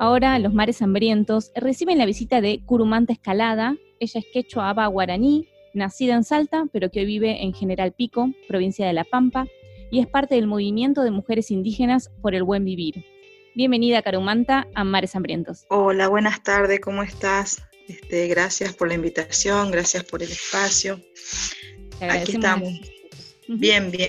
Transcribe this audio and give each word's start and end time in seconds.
Ahora 0.00 0.38
los 0.38 0.54
mares 0.54 0.80
hambrientos 0.80 1.52
reciben 1.54 1.98
la 1.98 2.06
visita 2.06 2.40
de 2.40 2.62
Curumanta 2.64 3.12
Escalada. 3.12 3.76
Ella 3.98 4.20
es 4.20 4.26
quechua 4.32 4.70
aba 4.70 4.86
guaraní, 4.86 5.46
nacida 5.74 6.14
en 6.14 6.24
Salta, 6.24 6.64
pero 6.72 6.90
que 6.90 7.00
hoy 7.00 7.04
vive 7.04 7.42
en 7.42 7.52
General 7.52 7.92
Pico, 7.92 8.32
provincia 8.48 8.86
de 8.86 8.94
La 8.94 9.04
Pampa, 9.04 9.46
y 9.90 10.00
es 10.00 10.06
parte 10.06 10.36
del 10.36 10.46
movimiento 10.46 11.02
de 11.02 11.10
mujeres 11.10 11.50
indígenas 11.50 12.10
por 12.22 12.34
el 12.34 12.44
buen 12.44 12.64
vivir. 12.64 13.04
Bienvenida, 13.54 14.00
Carumanta, 14.00 14.66
a 14.74 14.84
Mares 14.84 15.14
Hambrientos. 15.14 15.66
Hola, 15.68 16.08
buenas 16.08 16.42
tardes, 16.42 16.80
¿cómo 16.80 17.02
estás? 17.02 17.62
Este, 17.86 18.26
gracias 18.26 18.72
por 18.72 18.88
la 18.88 18.94
invitación, 18.94 19.70
gracias 19.70 20.04
por 20.04 20.22
el 20.22 20.30
espacio. 20.30 20.98
Aquí 22.00 22.32
estamos. 22.36 22.70
Bien, 23.48 23.90
bien. 23.90 24.08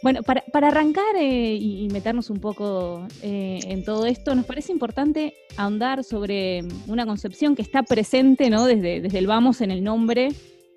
Bueno, 0.00 0.22
para, 0.22 0.68
arrancar 0.68 1.16
eh, 1.16 1.54
y, 1.54 1.88
meternos 1.88 2.30
un 2.30 2.38
poco 2.38 3.06
eh, 3.22 3.58
en 3.64 3.82
todo 3.84 4.06
esto, 4.06 4.34
nos 4.34 4.46
parece 4.46 4.70
importante 4.70 5.34
ahondar 5.56 6.04
sobre 6.04 6.62
una 6.86 7.04
concepción 7.04 7.56
que 7.56 7.62
está 7.62 7.82
presente 7.82 8.48
¿no? 8.48 8.64
desde, 8.64 9.00
desde 9.00 9.18
el 9.18 9.26
vamos 9.26 9.60
en 9.60 9.72
el 9.72 9.82
nombre 9.82 10.28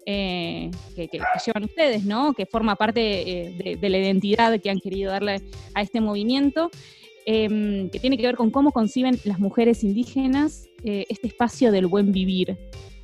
eh, 0.08 0.72
que, 0.96 1.08
llevan 1.46 1.66
ustedes, 1.66 2.04
¿no? 2.04 2.34
que 2.34 2.48
forma 2.48 2.76
parte 2.76 3.00
de, 3.00 3.90
la 3.90 3.98
identidad 4.00 4.60
que 4.60 4.72
han 4.72 4.80
querido 4.80 5.12
darle 5.12 5.40
a 5.76 5.84
este 5.84 6.02
movimiento, 6.02 6.72
em, 7.28 7.92
que 7.92 8.00
tiene 8.00 8.18
que 8.18 8.26
ver 8.26 8.36
con 8.36 8.50
cómo 8.50 8.72
conciben 8.72 9.20
las 9.24 9.40
mujeres 9.40 9.84
indígenas 9.84 10.68
este 10.84 11.28
espacio 11.28 11.72
del 11.72 11.86
buen 11.86 12.12
vivir. 12.12 12.58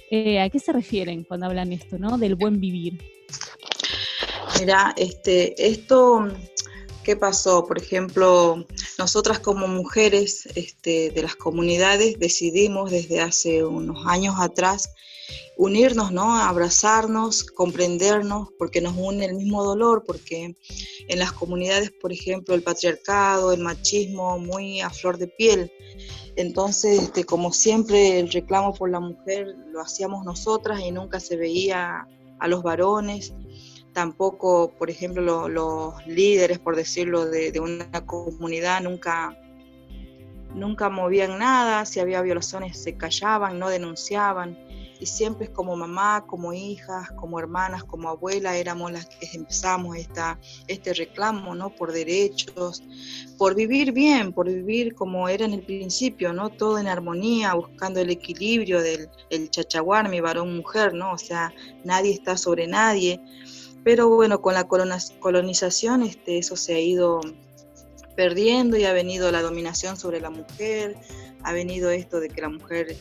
¿A 0.09 0.49
qué 0.49 0.58
se 0.58 0.73
refieren 0.73 1.23
cuando 1.23 1.45
hablan 1.45 1.72
esto, 1.72 1.99
¿no? 1.99 2.17
del 2.17 2.34
buen 2.34 2.59
vivir? 2.59 2.97
Mira, 4.59 4.93
este, 4.97 5.67
esto, 5.67 6.27
¿qué 7.03 7.16
pasó? 7.16 7.66
Por 7.66 7.77
ejemplo, 7.77 8.66
nosotras 8.97 9.39
como 9.39 9.67
mujeres 9.67 10.47
este, 10.55 11.11
de 11.11 11.22
las 11.22 11.36
comunidades 11.36 12.17
decidimos 12.17 12.89
desde 12.89 13.22
hace 13.22 13.64
unos 13.64 14.05
años 14.08 14.36
atrás 14.39 14.89
unirnos, 15.58 16.11
¿no? 16.11 16.36
Abrazarnos, 16.36 17.44
comprendernos, 17.44 18.49
porque 18.58 18.81
nos 18.81 18.95
une 18.97 19.25
el 19.25 19.36
mismo 19.36 19.64
dolor, 19.64 20.03
porque 20.05 20.55
en 21.08 21.19
las 21.19 21.33
comunidades, 21.33 21.92
por 21.92 22.11
ejemplo, 22.11 22.55
el 22.55 22.64
patriarcado, 22.64 23.52
el 23.52 23.61
machismo, 23.61 24.39
muy 24.39 24.81
a 24.81 24.89
flor 24.89 25.17
de 25.17 25.27
piel. 25.27 25.71
Entonces, 26.36 27.03
este, 27.03 27.25
como 27.25 27.52
siempre, 27.52 28.19
el 28.19 28.31
reclamo 28.31 28.73
por 28.73 28.89
la 28.89 28.99
mujer 28.99 29.55
lo 29.71 29.81
hacíamos 29.81 30.25
nosotras 30.25 30.80
y 30.81 30.92
nunca 30.92 31.19
se 31.19 31.36
veía 31.36 32.08
a 32.39 32.47
los 32.47 32.61
varones 32.64 33.33
tampoco, 33.98 34.72
por 34.78 34.92
ejemplo, 34.92 35.50
los 35.50 36.06
líderes, 36.06 36.59
por 36.59 36.76
decirlo, 36.76 37.26
de, 37.26 37.59
una 37.59 38.06
comunidad 38.06 38.80
nunca, 38.84 39.36
nunca 40.54 40.88
movían 40.92 41.39
nada, 41.39 41.84
si 41.84 42.00
había 42.00 42.22
violaciones 42.22 42.78
se 42.78 42.95
callaban, 42.95 43.58
no 43.58 43.70
denunciaban, 43.70 44.56
y 45.00 45.08
siempre 45.08 45.52
como 45.52 45.76
mamá, 45.76 46.26
como 46.28 46.54
hijas, 46.54 47.09
como 47.14 47.39
hermanas, 47.39 47.84
como 47.86 48.09
abuela, 48.09 48.56
éramos 48.56 48.92
las 48.92 49.08
que 49.08 49.30
empezamos 49.34 49.98
esta, 49.98 50.39
este 50.67 50.94
reclamo, 50.94 51.56
¿no? 51.56 51.72
Por 51.72 51.92
derechos, 51.92 52.84
por 53.39 53.56
vivir 53.56 53.94
bien, 53.94 54.32
por 54.32 54.45
vivir 54.45 54.94
como 54.94 55.28
era 55.28 55.45
en 55.45 55.54
el 55.54 55.64
principio, 55.64 56.34
¿no? 56.34 56.52
Todo 56.52 56.78
en 56.78 56.86
armonía, 56.86 57.56
buscando 57.56 58.00
el 58.00 58.11
equilibrio 58.11 58.80
del 58.80 59.09
el 59.32 59.50
chachaguar, 59.50 60.08
mi 60.08 60.22
varón 60.22 60.56
mujer, 60.56 60.94
¿no? 60.94 61.14
O 61.14 61.17
sea, 61.17 61.52
nadie 61.84 62.14
está 62.14 62.38
sobre 62.38 62.67
nadie 62.67 63.20
pero 63.88 64.09
bueno, 64.09 64.41
con 64.41 64.53
la 64.53 64.67
colonización 64.67 66.03
este, 66.03 66.39
eso 66.39 66.57
se 66.57 66.75
ha 66.75 66.80
ido 66.81 67.21
perdiendo 68.17 68.75
y 68.75 68.83
ha 68.83 68.91
venido 68.91 69.31
la 69.31 69.41
dominación 69.41 69.95
sobre 69.95 70.19
la 70.19 70.30
mujer, 70.30 70.97
ha 71.41 71.53
venido 71.53 71.89
esto 71.89 72.19
de 72.19 72.27
que 72.27 72.41
la 72.41 72.49
mujer 72.49 72.97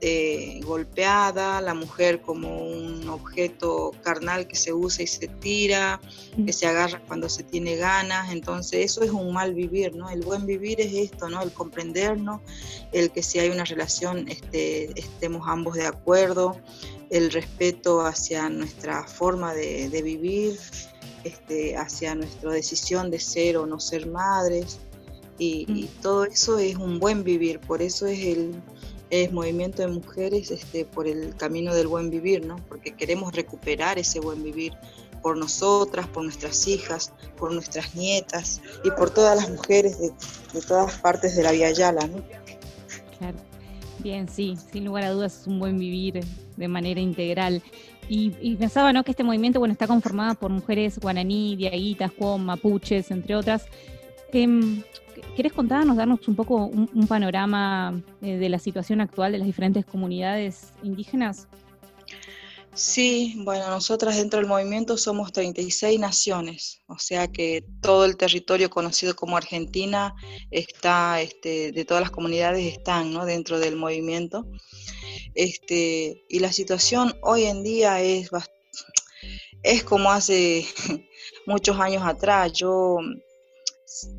eh, 0.00 0.60
golpeada, 0.64 1.60
la 1.60 1.74
mujer 1.74 2.22
como 2.22 2.56
un 2.56 3.06
objeto 3.10 3.90
carnal 4.02 4.46
que 4.46 4.56
se 4.56 4.72
usa 4.72 5.04
y 5.04 5.08
se 5.08 5.28
tira, 5.28 6.00
mm. 6.38 6.46
que 6.46 6.54
se 6.54 6.66
agarra 6.66 7.02
cuando 7.06 7.28
se 7.28 7.42
tiene 7.42 7.76
ganas, 7.76 8.32
entonces 8.32 8.82
eso 8.82 9.02
es 9.02 9.10
un 9.10 9.34
mal 9.34 9.52
vivir, 9.52 9.94
¿no? 9.94 10.08
El 10.08 10.22
buen 10.22 10.46
vivir 10.46 10.80
es 10.80 10.94
esto, 10.94 11.28
¿no? 11.28 11.42
El 11.42 11.52
comprendernos, 11.52 12.40
el 12.92 13.10
que 13.10 13.22
si 13.22 13.40
hay 13.40 13.50
una 13.50 13.66
relación 13.66 14.26
este, 14.26 14.98
estemos 14.98 15.46
ambos 15.46 15.74
de 15.74 15.86
acuerdo, 15.86 16.56
el 17.10 17.30
respeto 17.32 18.00
hacia 18.06 18.48
nuestra 18.48 19.04
forma 19.04 19.52
de, 19.52 20.00
vivir, 20.02 20.58
este, 21.24 21.76
hacia 21.76 22.14
nuestra 22.14 22.52
decisión 22.52 23.10
de 23.10 23.18
ser 23.18 23.56
o 23.56 23.66
no 23.66 23.80
ser 23.80 24.06
madres. 24.06 24.78
Y, 25.38 25.66
mm. 25.68 26.02
todo 26.02 26.24
eso 26.24 26.58
es 26.58 26.76
un 26.76 26.98
buen 26.98 27.24
vivir, 27.24 27.60
por 27.60 27.82
eso 27.82 28.06
es 28.06 28.20
el 29.10 29.32
movimiento 29.32 29.82
de 29.82 29.88
mujeres 29.88 30.50
este, 30.50 30.84
por 30.84 31.08
el 31.08 31.34
camino 31.36 31.74
del 31.74 31.88
buen 31.88 32.10
vivir, 32.10 32.46
¿no? 32.46 32.56
porque 32.68 32.92
queremos 32.94 33.32
recuperar 33.34 33.98
ese 33.98 34.20
buen 34.20 34.42
vivir 34.42 34.72
por 35.22 35.36
nosotras, 35.36 36.06
por 36.08 36.24
nuestras 36.24 36.66
hijas, 36.68 37.12
por 37.36 37.52
nuestras 37.52 37.94
nietas 37.94 38.60
y 38.84 38.90
por 38.90 39.10
todas 39.10 39.36
las 39.36 39.50
mujeres 39.50 39.98
de, 39.98 40.12
todas 40.66 40.94
partes 40.98 41.36
de 41.36 41.42
la 41.42 41.52
Vía 41.52 41.70
Yala. 41.72 42.06
¿no? 42.06 42.22
Claro. 43.18 43.38
Bien, 43.98 44.28
sí, 44.28 44.56
sin 44.72 44.86
lugar 44.86 45.04
a 45.04 45.10
dudas 45.10 45.40
es 45.42 45.46
un 45.46 45.58
buen 45.58 45.78
vivir 45.78 46.24
de 46.60 46.68
manera 46.68 47.00
integral. 47.00 47.62
Y, 48.08 48.56
pensaba 48.56 48.92
¿no? 48.92 49.04
que 49.04 49.12
este 49.12 49.24
movimiento 49.24 49.58
bueno, 49.60 49.72
está 49.72 49.86
conformado 49.86 50.34
por 50.34 50.50
mujeres 50.50 50.98
guaraní, 50.98 51.56
diaguitas, 51.56 52.10
juan, 52.16 52.44
mapuches, 52.44 53.10
entre 53.10 53.36
otras. 53.36 53.66
Eh, 54.32 54.82
¿Querés 55.36 55.52
contarnos, 55.52 55.96
darnos 55.96 56.26
un 56.28 56.34
poco 56.34 56.66
un, 56.66 57.06
panorama 57.06 58.00
eh, 58.20 58.36
de 58.36 58.48
la 58.48 58.58
situación 58.58 59.00
actual 59.00 59.32
de 59.32 59.38
las 59.38 59.46
diferentes 59.46 59.84
comunidades 59.84 60.72
indígenas? 60.82 61.48
Sí, 62.72 63.34
bueno, 63.38 63.68
nosotras 63.68 64.16
dentro 64.16 64.38
del 64.38 64.48
movimiento 64.48 64.96
somos 64.96 65.32
36 65.32 65.98
naciones, 65.98 66.82
o 66.86 66.98
sea 66.98 67.26
que 67.28 67.64
todo 67.82 68.04
el 68.04 68.16
territorio 68.16 68.70
conocido 68.70 69.16
como 69.16 69.36
Argentina 69.36 70.14
está, 70.50 71.20
este, 71.20 71.72
de 71.72 71.84
todas 71.84 72.00
las 72.00 72.12
comunidades 72.12 72.72
están 72.72 73.12
¿no? 73.12 73.26
dentro 73.26 73.58
del 73.58 73.76
movimiento. 73.76 74.46
Este, 75.34 76.24
y 76.28 76.38
la 76.40 76.52
situación 76.52 77.14
hoy 77.22 77.44
en 77.44 77.62
día 77.62 78.00
es, 78.00 78.30
es 79.62 79.84
como 79.84 80.10
hace 80.10 80.66
muchos 81.46 81.78
años 81.78 82.02
atrás. 82.04 82.52
Yo, 82.52 82.98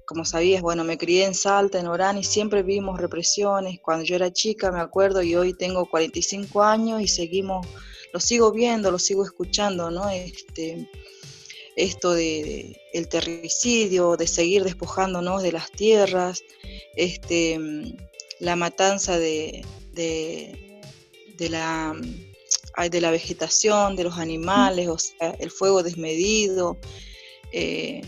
como 0.06 0.25
sabías, 0.25 0.61
bueno, 0.61 0.84
me 0.84 0.97
crié 0.97 1.25
en 1.25 1.35
Salta, 1.35 1.79
en 1.79 1.88
Orán, 1.88 2.17
y 2.17 2.23
siempre 2.23 2.63
vimos 2.63 3.00
represiones. 3.00 3.79
Cuando 3.81 4.06
yo 4.06 4.16
era 4.16 4.31
chica, 4.31 4.72
me 4.72 4.79
acuerdo, 4.79 5.22
y 5.22 5.35
hoy 5.35 5.53
tengo 5.53 5.85
45 5.85 6.63
años 6.63 7.01
y 7.01 7.07
seguimos, 7.07 7.67
lo 8.13 8.19
sigo 8.19 8.51
viendo, 8.51 8.91
lo 8.91 8.99
sigo 8.99 9.23
escuchando, 9.23 9.91
¿no? 9.91 10.09
Este, 10.09 10.89
esto 11.75 12.13
de, 12.13 12.79
el 12.94 13.07
terricidio, 13.07 14.17
de 14.17 14.27
seguir 14.27 14.63
despojándonos 14.63 15.41
de 15.44 15.51
las 15.51 15.72
tierras, 15.72 16.44
este, 16.95 17.59
la 18.39 18.55
matanza 18.55 19.17
de, 19.17 19.66
de 19.94 21.49
la, 21.49 21.95
de 22.89 23.01
la 23.01 23.11
vegetación, 23.11 23.95
de 23.95 24.03
los 24.03 24.17
animales, 24.17 24.88
o 24.88 24.97
sea, 24.97 25.35
el 25.39 25.51
fuego 25.51 25.83
desmedido, 25.83 26.78
eh, 27.51 28.01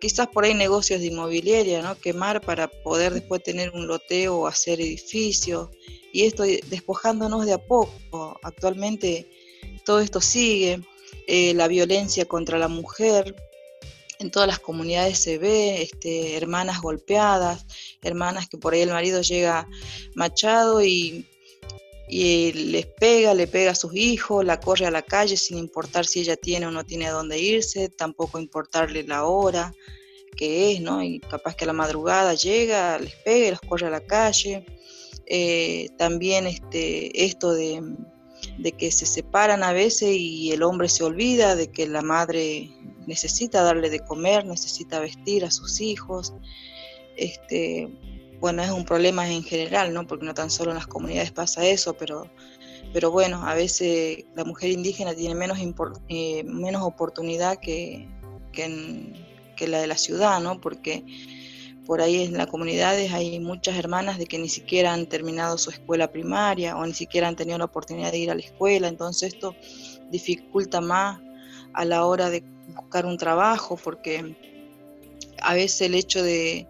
quizás 0.00 0.28
por 0.28 0.44
ahí 0.44 0.54
negocios 0.54 1.00
de 1.00 1.06
inmobiliaria, 1.06 1.82
¿no? 1.82 1.98
Quemar 1.98 2.40
para 2.40 2.68
poder 2.68 3.12
después 3.12 3.42
tener 3.42 3.70
un 3.70 3.86
loteo 3.86 4.38
o 4.38 4.46
hacer 4.46 4.80
edificios, 4.80 5.68
y 6.12 6.22
esto 6.22 6.42
despojándonos 6.68 7.46
de 7.46 7.52
a 7.52 7.58
poco. 7.58 8.38
Actualmente 8.42 9.28
todo 9.84 10.00
esto 10.00 10.20
sigue, 10.20 10.80
eh, 11.26 11.54
la 11.54 11.68
violencia 11.68 12.24
contra 12.24 12.58
la 12.58 12.68
mujer, 12.68 13.34
en 14.18 14.30
todas 14.30 14.46
las 14.46 14.58
comunidades 14.58 15.18
se 15.18 15.38
ve, 15.38 15.82
este, 15.82 16.36
hermanas 16.36 16.80
golpeadas, 16.80 17.66
hermanas 18.02 18.48
que 18.48 18.58
por 18.58 18.74
ahí 18.74 18.82
el 18.82 18.90
marido 18.90 19.22
llega 19.22 19.66
machado 20.14 20.82
y 20.82 21.26
y 22.10 22.52
les 22.52 22.86
pega, 22.86 23.34
le 23.34 23.46
pega 23.46 23.70
a 23.70 23.76
sus 23.76 23.94
hijos, 23.94 24.44
la 24.44 24.58
corre 24.58 24.84
a 24.84 24.90
la 24.90 25.02
calle 25.02 25.36
sin 25.36 25.58
importar 25.58 26.04
si 26.06 26.20
ella 26.20 26.36
tiene 26.36 26.66
o 26.66 26.70
no 26.72 26.84
tiene 26.84 27.06
a 27.06 27.12
dónde 27.12 27.38
irse, 27.38 27.88
tampoco 27.88 28.40
importarle 28.40 29.04
la 29.04 29.24
hora 29.24 29.72
que 30.36 30.72
es, 30.72 30.80
¿no? 30.80 31.02
Y 31.02 31.20
capaz 31.20 31.54
que 31.54 31.64
a 31.64 31.66
la 31.68 31.72
madrugada 31.72 32.34
llega, 32.34 32.98
les 32.98 33.14
pega 33.16 33.46
y 33.46 33.50
los 33.50 33.60
corre 33.60 33.86
a 33.86 33.90
la 33.90 34.00
calle. 34.00 34.66
Eh, 35.26 35.88
también 35.98 36.48
este, 36.48 37.24
esto 37.24 37.52
de, 37.52 37.80
de 38.58 38.72
que 38.72 38.90
se 38.90 39.06
separan 39.06 39.62
a 39.62 39.72
veces 39.72 40.10
y 40.16 40.52
el 40.52 40.62
hombre 40.62 40.88
se 40.88 41.04
olvida 41.04 41.56
de 41.56 41.70
que 41.70 41.86
la 41.86 42.02
madre 42.02 42.70
necesita 43.06 43.62
darle 43.62 43.90
de 43.90 44.00
comer, 44.00 44.46
necesita 44.46 45.00
vestir 45.00 45.44
a 45.44 45.50
sus 45.50 45.80
hijos. 45.80 46.32
Este, 47.16 47.88
bueno, 48.40 48.62
es 48.62 48.70
un 48.70 48.84
problema 48.84 49.30
en 49.30 49.42
general, 49.42 49.92
¿no? 49.92 50.06
Porque 50.06 50.24
no 50.24 50.34
tan 50.34 50.50
solo 50.50 50.70
en 50.70 50.76
las 50.76 50.86
comunidades 50.86 51.30
pasa 51.30 51.66
eso, 51.66 51.94
pero, 51.94 52.30
pero 52.92 53.10
bueno, 53.10 53.46
a 53.46 53.54
veces 53.54 54.24
la 54.34 54.44
mujer 54.44 54.70
indígena 54.70 55.14
tiene 55.14 55.34
menos, 55.34 55.58
eh, 56.08 56.42
menos 56.44 56.82
oportunidad 56.82 57.58
que, 57.58 58.08
que, 58.52 59.68
la 59.68 59.80
de 59.80 59.86
la 59.86 59.98
ciudad, 59.98 60.40
¿no? 60.40 60.60
Porque, 60.60 61.04
por 61.90 62.00
ahí 62.00 62.22
en 62.22 62.38
las 62.38 62.46
comunidades 62.46 63.12
hay 63.12 63.40
muchas 63.40 63.76
hermanas 63.76 64.16
de 64.16 64.26
que 64.26 64.38
ni 64.38 64.48
siquiera 64.48 64.92
han 64.92 65.06
terminado 65.06 65.58
su 65.58 65.70
escuela 65.70 66.12
primaria 66.12 66.76
o 66.76 66.86
ni 66.86 66.94
siquiera 66.94 67.26
han 67.26 67.34
tenido 67.34 67.58
la 67.58 67.64
oportunidad 67.64 68.12
de 68.12 68.18
ir 68.18 68.30
a 68.30 68.36
la 68.36 68.42
escuela, 68.42 68.86
entonces 68.86 69.34
esto 69.34 69.56
dificulta 70.08 70.80
más 70.80 71.20
a 71.72 71.84
la 71.84 72.06
hora 72.06 72.30
de 72.30 72.44
buscar 72.76 73.06
un 73.06 73.18
trabajo 73.18 73.76
porque 73.76 74.36
a 75.42 75.52
veces 75.54 75.80
el 75.80 75.96
hecho 75.96 76.22
de, 76.22 76.68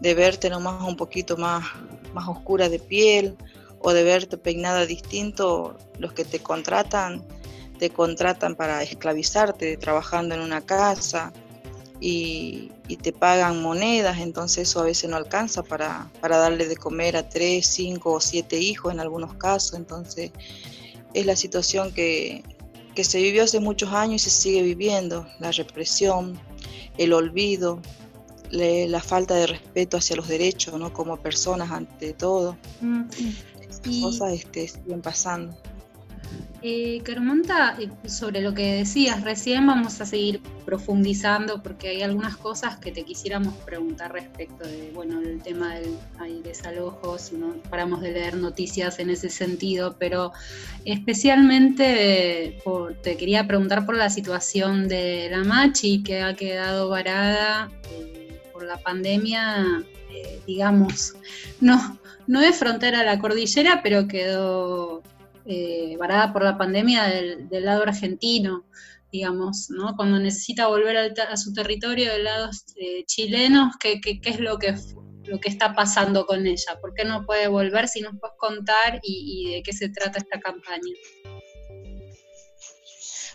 de 0.00 0.14
verte 0.14 0.48
nomás 0.48 0.82
un 0.88 0.96
poquito 0.96 1.36
más, 1.36 1.66
más 2.14 2.26
oscura 2.26 2.70
de 2.70 2.78
piel 2.78 3.36
o 3.78 3.92
de 3.92 4.04
verte 4.04 4.38
peinada 4.38 4.86
distinto, 4.86 5.76
los 5.98 6.14
que 6.14 6.24
te 6.24 6.38
contratan, 6.38 7.22
te 7.78 7.90
contratan 7.90 8.54
para 8.54 8.82
esclavizarte 8.82 9.76
trabajando 9.76 10.34
en 10.34 10.40
una 10.40 10.62
casa 10.62 11.30
y, 12.04 12.70
te 13.02 13.12
pagan 13.12 13.62
monedas, 13.62 14.18
entonces 14.18 14.68
eso 14.68 14.80
a 14.80 14.84
veces 14.84 15.08
no 15.08 15.16
alcanza 15.16 15.62
para, 15.62 16.10
para 16.20 16.36
darle 16.36 16.68
de 16.68 16.76
comer 16.76 17.16
a 17.16 17.28
tres, 17.28 17.66
cinco 17.66 18.12
o 18.12 18.20
siete 18.20 18.58
hijos 18.58 18.92
en 18.92 19.00
algunos 19.00 19.34
casos, 19.34 19.78
entonces 19.78 20.30
es 21.14 21.26
la 21.26 21.36
situación 21.36 21.92
que, 21.92 22.44
que 22.94 23.02
se 23.02 23.22
vivió 23.22 23.44
hace 23.44 23.60
muchos 23.60 23.92
años 23.92 24.26
y 24.26 24.30
se 24.30 24.42
sigue 24.42 24.62
viviendo, 24.62 25.26
la 25.40 25.52
represión, 25.52 26.38
el 26.98 27.12
olvido, 27.12 27.80
la 28.50 29.00
falta 29.00 29.34
de 29.34 29.46
respeto 29.46 29.96
hacia 29.96 30.16
los 30.16 30.28
derechos, 30.28 30.78
¿no? 30.78 30.92
Como 30.92 31.16
personas 31.16 31.70
ante 31.70 32.12
todo. 32.12 32.58
Mm, 32.82 33.04
cosas 34.02 34.34
este, 34.34 34.68
siguen 34.68 35.00
pasando. 35.00 35.56
Eh, 36.64 37.00
Carmonta, 37.02 37.76
eh, 37.80 37.90
sobre 38.08 38.40
lo 38.40 38.54
que 38.54 38.74
decías 38.74 39.24
recién, 39.24 39.66
vamos 39.66 40.00
a 40.00 40.06
seguir 40.06 40.40
profundizando 40.64 41.60
porque 41.60 41.88
hay 41.88 42.02
algunas 42.02 42.36
cosas 42.36 42.76
que 42.76 42.92
te 42.92 43.02
quisiéramos 43.02 43.54
preguntar 43.64 44.12
respecto 44.12 44.68
de, 44.68 44.92
bueno, 44.94 45.20
el 45.20 45.42
tema 45.42 45.74
del 45.74 45.96
hay 46.20 46.40
desalojos, 46.40 47.32
no 47.32 47.54
paramos 47.68 48.00
de 48.00 48.12
leer 48.12 48.36
noticias 48.36 49.00
en 49.00 49.10
ese 49.10 49.28
sentido, 49.28 49.96
pero 49.98 50.30
especialmente 50.84 52.56
te 53.02 53.16
quería 53.16 53.48
preguntar 53.48 53.84
por 53.84 53.96
la 53.96 54.08
situación 54.08 54.86
de 54.86 55.30
la 55.32 55.42
Machi 55.42 56.04
que 56.04 56.22
ha 56.22 56.36
quedado 56.36 56.88
varada 56.88 57.72
eh, 57.90 58.40
por 58.52 58.62
la 58.62 58.78
pandemia, 58.78 59.82
digamos, 60.46 61.14
no, 61.60 61.98
no 62.28 62.40
es 62.40 62.56
frontera 62.56 63.00
a 63.00 63.04
la 63.04 63.18
cordillera, 63.18 63.80
pero 63.82 64.06
quedó 64.06 65.02
eh, 65.46 65.96
varada 65.98 66.32
por 66.32 66.44
la 66.44 66.56
pandemia 66.56 67.04
del, 67.04 67.64
lado 67.64 67.82
argentino, 67.82 68.64
digamos, 69.10 69.70
¿no? 69.70 69.94
Cuando 69.96 70.18
necesita 70.18 70.68
volver 70.68 70.96
a, 70.96 71.36
su 71.36 71.52
territorio 71.52 72.12
del 72.12 72.24
lado 72.24 72.50
eh, 72.76 73.04
chileno, 73.06 73.70
¿qué, 73.80 74.00
es 74.24 74.40
lo 74.40 74.58
que, 74.58 74.74
lo 75.24 75.40
que 75.40 75.48
está 75.48 75.74
pasando 75.74 76.26
con 76.26 76.46
ella? 76.46 76.78
¿Por 76.80 76.94
qué 76.94 77.04
no 77.04 77.26
puede 77.26 77.48
volver? 77.48 77.88
Si 77.88 78.00
nos 78.00 78.12
puedes 78.20 78.36
contar 78.38 79.00
y, 79.02 79.54
de 79.54 79.62
qué 79.62 79.72
se 79.72 79.88
trata 79.88 80.18
esta 80.18 80.40
campaña. 80.40 80.94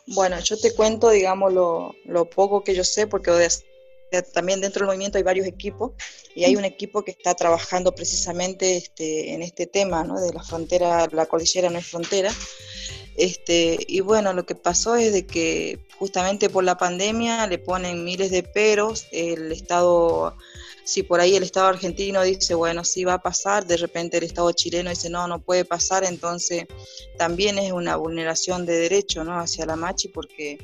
Bueno, 0.08 0.40
yo 0.40 0.58
te 0.58 0.74
cuento, 0.74 1.10
digamos, 1.10 1.54
lo, 1.54 1.94
lo 2.06 2.30
poco 2.30 2.64
que 2.64 2.74
yo 2.74 2.86
sé, 2.86 3.08
porque 3.08 3.32
también 4.34 4.62
dentro 4.62 4.82
del 4.82 4.88
movimiento 4.88 5.18
hay 5.18 5.24
varios 5.24 5.48
equipos 5.48 5.92
y 6.36 6.46
hay 6.46 6.56
un 6.56 6.66
equipo 6.66 7.04
que 7.04 7.12
está 7.12 7.34
trabajando 7.34 7.94
precisamente 7.94 8.78
este, 8.78 9.34
en 9.34 9.42
este 9.42 9.68
tema 9.68 10.04
¿no? 10.04 10.20
de 10.20 10.34
la 10.34 10.44
frontera, 10.44 11.08
la 11.12 11.26
cordillera 11.26 11.70
no 11.70 11.80
es 11.80 11.88
frontera. 11.88 12.32
Este, 13.18 13.78
y 13.88 14.02
bueno, 14.02 14.34
lo 14.34 14.46
que 14.46 14.54
pasó 14.54 14.96
es 14.96 15.12
de 15.12 15.26
que 15.26 15.80
justamente 15.98 16.50
por 16.50 16.64
la 16.64 16.78
pandemia 16.78 17.48
le 17.48 17.58
ponen 17.58 18.04
miles 18.04 18.30
de 18.30 18.44
peros, 18.44 19.08
el 19.12 19.52
Estado 19.52 20.36
si 20.88 21.04
por 21.04 21.20
ahí 21.20 21.36
el 21.36 21.44
Estado 21.44 21.68
argentino 21.68 22.24
dice, 22.24 22.56
bueno, 22.56 22.86
sí 22.86 23.04
va 23.04 23.16
a 23.16 23.22
pasar, 23.22 23.68
de 23.68 23.76
repente 23.76 24.20
el 24.20 24.24
Estado 24.24 24.50
chileno 24.54 24.90
dice, 24.90 25.10
no, 25.10 25.28
no 25.28 25.42
puede 25.42 25.66
pasar, 25.66 26.06
entonces 26.06 26.66
también 27.18 27.60
es 27.60 27.74
una 27.74 27.98
vulneración 27.98 28.66
de 28.66 28.78
derecho 28.78 29.26
¿no? 29.26 29.38
hacia 29.38 29.66
la 29.66 29.76
Machi 29.76 30.08
porque 30.08 30.58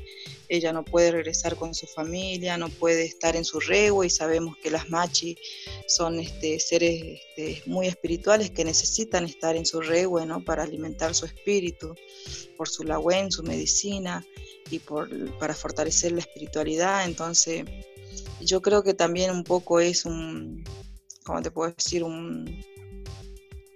ella 0.48 0.72
no 0.72 0.82
puede 0.82 1.10
regresar 1.10 1.56
con 1.56 1.74
su 1.74 1.86
familia, 1.86 2.56
no 2.56 2.70
puede 2.70 3.04
estar 3.04 3.36
en 3.36 3.44
su 3.44 3.60
rego 3.60 4.02
y 4.02 4.08
sabemos 4.08 4.56
que 4.62 4.70
las 4.70 4.88
Machi 4.88 5.36
son 5.86 6.18
este, 6.18 6.58
seres 6.58 7.20
este, 7.36 7.62
muy 7.66 7.86
espirituales 7.86 8.50
que 8.50 8.64
necesitan 8.64 9.26
estar 9.26 9.56
en 9.56 9.66
su 9.66 9.82
rego 9.82 10.24
¿no? 10.24 10.42
para 10.42 10.62
alimentar 10.62 11.14
su 11.14 11.26
espíritu, 11.26 11.94
por 12.56 12.70
su 12.70 12.84
lagüen, 12.84 13.30
su 13.30 13.42
medicina 13.42 14.24
y 14.70 14.78
por, 14.78 15.10
para 15.38 15.54
fortalecer 15.54 16.12
la 16.12 16.20
espiritualidad, 16.20 17.04
entonces 17.04 17.64
yo 18.40 18.62
creo 18.62 18.82
que 18.82 18.94
también 18.94 19.30
un 19.30 19.44
poco 19.44 19.80
es 19.80 20.04
un, 20.04 20.64
¿cómo 21.24 21.42
te 21.42 21.50
puedo 21.50 21.72
decir? 21.72 22.04
Un, 22.04 22.62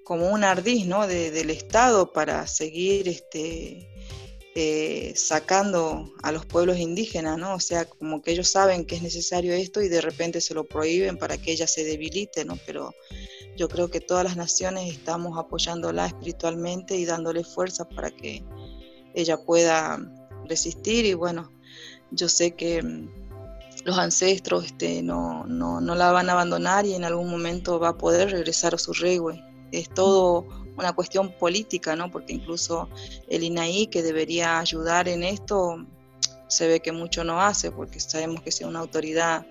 como 0.05 0.29
un 0.31 0.45
ardiz, 0.45 0.87
¿no? 0.87 1.07
del 1.07 1.51
Estado 1.51 2.13
para 2.13 2.47
seguir 2.47 3.09
este, 3.09 3.87
eh, 4.55 5.13
sacando 5.15 6.13
a 6.23 6.33
los 6.33 6.47
pueblos 6.47 6.79
indígenas, 6.79 7.39
¿no? 7.39 7.55
O 7.55 7.61
sea, 7.61 7.85
como 7.85 8.23
que 8.23 8.33
ellos 8.33 8.49
saben 8.49 8.85
que 8.87 8.97
es 8.97 9.03
necesario 9.03 9.53
esto 9.53 9.83
y 9.83 9.89
de 9.89 10.01
repente 10.01 10.41
se 10.41 10.55
lo 10.55 10.65
prohíben 10.65 11.19
para 11.19 11.39
que 11.39 11.53
ella 11.53 11.67
se 11.67 11.85
debilite, 11.85 12.45
¿no? 12.45 12.59
Pero 12.67 12.95
yo 13.57 13.69
creo 13.69 13.91
que 13.91 14.01
todas 14.01 14.25
las 14.25 14.37
naciones 14.37 14.91
estamos 14.91 15.39
apoyándola 15.39 16.07
espiritualmente 16.07 16.97
y 16.97 17.05
dándole 17.05 17.45
fuerza 17.45 17.89
para 17.89 18.11
que 18.11 18.43
ella 19.15 19.37
pueda 19.45 20.01
resistir 20.47 21.05
y 21.05 21.15
bueno, 21.15 21.53
yo 22.11 22.29
sé 22.29 22.53
que 22.53 22.83
los 23.89 23.99
ancestros 23.99 24.67
este, 24.67 25.03
no, 25.03 25.47
la 25.49 26.13
van 26.13 26.29
a 26.29 26.33
abandonar 26.33 26.85
y 26.85 26.93
en 26.93 27.05
algún 27.05 27.31
momento 27.31 27.81
va 27.81 27.89
a 27.89 27.97
poder 27.97 28.31
regresar 28.31 28.75
a 28.75 28.79
su 28.79 28.93
regue. 28.93 29.43
Es 29.73 29.89
todo 29.89 30.47
una 30.77 30.93
cuestión 30.93 31.33
política, 31.33 31.97
¿no? 31.97 32.11
Porque 32.11 32.35
incluso 32.35 32.91
el 33.29 33.45
INAI, 33.45 33.87
que 33.87 34.03
debería 34.03 34.59
ayudar 34.59 35.09
en 35.09 35.23
esto, 35.23 35.87
se 36.49 36.69
ve 36.69 36.81
que 36.81 36.93
mucho 36.93 37.25
no 37.25 37.41
hace, 37.41 37.73
porque 37.73 37.99
sabemos 37.99 38.43
que 38.43 38.53
si 38.53 38.63
una 38.63 38.81
autoridad 38.81 39.47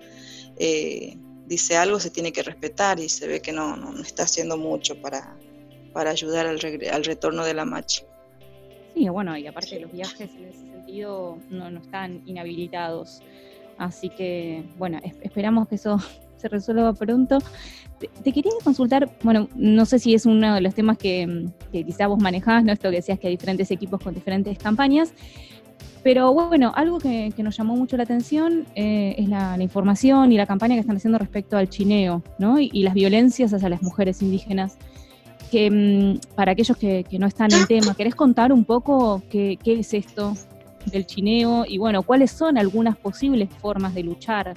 eh, 0.56 1.16
dice 1.46 1.76
algo, 1.76 1.98
se 1.98 2.10
tiene 2.10 2.30
que 2.30 2.44
respetar 2.44 3.00
y 3.00 3.08
se 3.08 3.26
ve 3.26 3.42
que 3.42 3.50
no, 3.50 3.92
está 4.00 4.22
haciendo 4.22 4.56
mucho 4.56 5.02
para, 5.02 5.36
ayudar 6.06 6.46
al, 6.46 6.60
al 6.92 7.04
retorno 7.04 7.44
de 7.44 7.54
la 7.54 7.64
machi. 7.64 8.02
Sí, 8.94 9.08
bueno, 9.08 9.36
y 9.36 9.48
aparte 9.48 9.80
los 9.80 9.90
viajes 9.90 10.30
en 10.36 10.44
ese 10.44 10.60
sentido 10.60 11.38
no 11.50 11.80
están 11.80 12.22
inhabilitados. 12.24 13.20
Así 13.78 14.10
que, 14.10 14.64
bueno, 14.76 14.98
esperamos 15.22 15.68
que 15.68 15.76
eso 15.76 15.98
se 16.36 16.48
resuelva 16.48 16.92
pronto. 16.92 17.38
Te, 18.22 18.32
quería 18.32 18.52
consultar, 18.62 19.10
bueno, 19.22 19.48
no 19.56 19.84
sé 19.84 19.98
si 19.98 20.14
es 20.14 20.24
uno 20.24 20.54
de 20.54 20.60
los 20.60 20.74
temas 20.74 20.98
que, 20.98 21.48
que 21.72 21.84
quizá 21.84 22.06
vos 22.06 22.20
manejás, 22.20 22.62
¿no? 22.62 22.72
Esto 22.72 22.90
que 22.90 22.96
decías 22.96 23.18
que 23.18 23.26
hay 23.26 23.34
diferentes 23.34 23.70
equipos 23.70 24.00
con 24.00 24.14
diferentes 24.14 24.56
campañas. 24.58 25.12
Pero 26.02 26.32
bueno, 26.32 26.72
algo 26.74 26.98
que, 26.98 27.32
nos 27.38 27.56
llamó 27.56 27.76
mucho 27.76 27.96
la 27.96 28.04
atención 28.04 28.66
eh, 28.74 29.14
es 29.18 29.28
la, 29.28 29.56
información 29.60 30.32
y 30.32 30.36
la 30.36 30.46
campaña 30.46 30.74
que 30.74 30.80
están 30.80 30.96
haciendo 30.96 31.18
respecto 31.18 31.56
al 31.56 31.68
chineo, 31.68 32.22
¿no? 32.38 32.58
Y, 32.58 32.82
las 32.82 32.94
violencias 32.94 33.52
hacia 33.52 33.68
las 33.68 33.82
mujeres 33.82 34.22
indígenas. 34.22 34.78
Que 35.50 35.70
mm, 35.70 36.34
para 36.34 36.52
aquellos 36.52 36.76
que, 36.76 37.04
no 37.18 37.26
están 37.26 37.52
en 37.52 37.66
tema, 37.66 37.94
¿querés 37.94 38.14
contar 38.14 38.52
un 38.52 38.64
poco 38.64 39.22
qué, 39.30 39.58
qué 39.62 39.80
es 39.80 39.92
esto? 39.92 40.34
Del 40.90 41.06
chineo 41.06 41.64
y 41.66 41.78
bueno, 41.78 42.02
cuáles 42.02 42.30
son 42.30 42.58
algunas 42.58 42.96
posibles 42.96 43.48
formas 43.60 43.94
de 43.94 44.02
luchar 44.02 44.54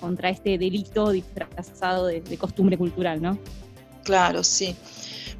contra 0.00 0.28
este 0.28 0.58
delito 0.58 1.10
disfrazado 1.10 2.06
de, 2.06 2.22
costumbre 2.38 2.76
cultural, 2.76 3.22
¿no? 3.22 3.38
Claro, 4.02 4.44
sí. 4.44 4.76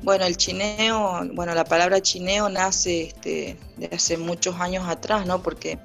Bueno, 0.03 0.25
el 0.25 0.37
chineo, 0.37 1.21
bueno, 1.35 1.55
la 1.55 1.65
palabra 1.65 2.01
chineo 2.01 2.49
nace 2.49 3.05
este, 3.05 3.59
de 3.77 3.87
hace 3.93 4.17
muchos 4.17 4.59
años 4.59 4.87
atrás, 4.89 5.27
¿no? 5.27 5.43
Porque 5.43 5.79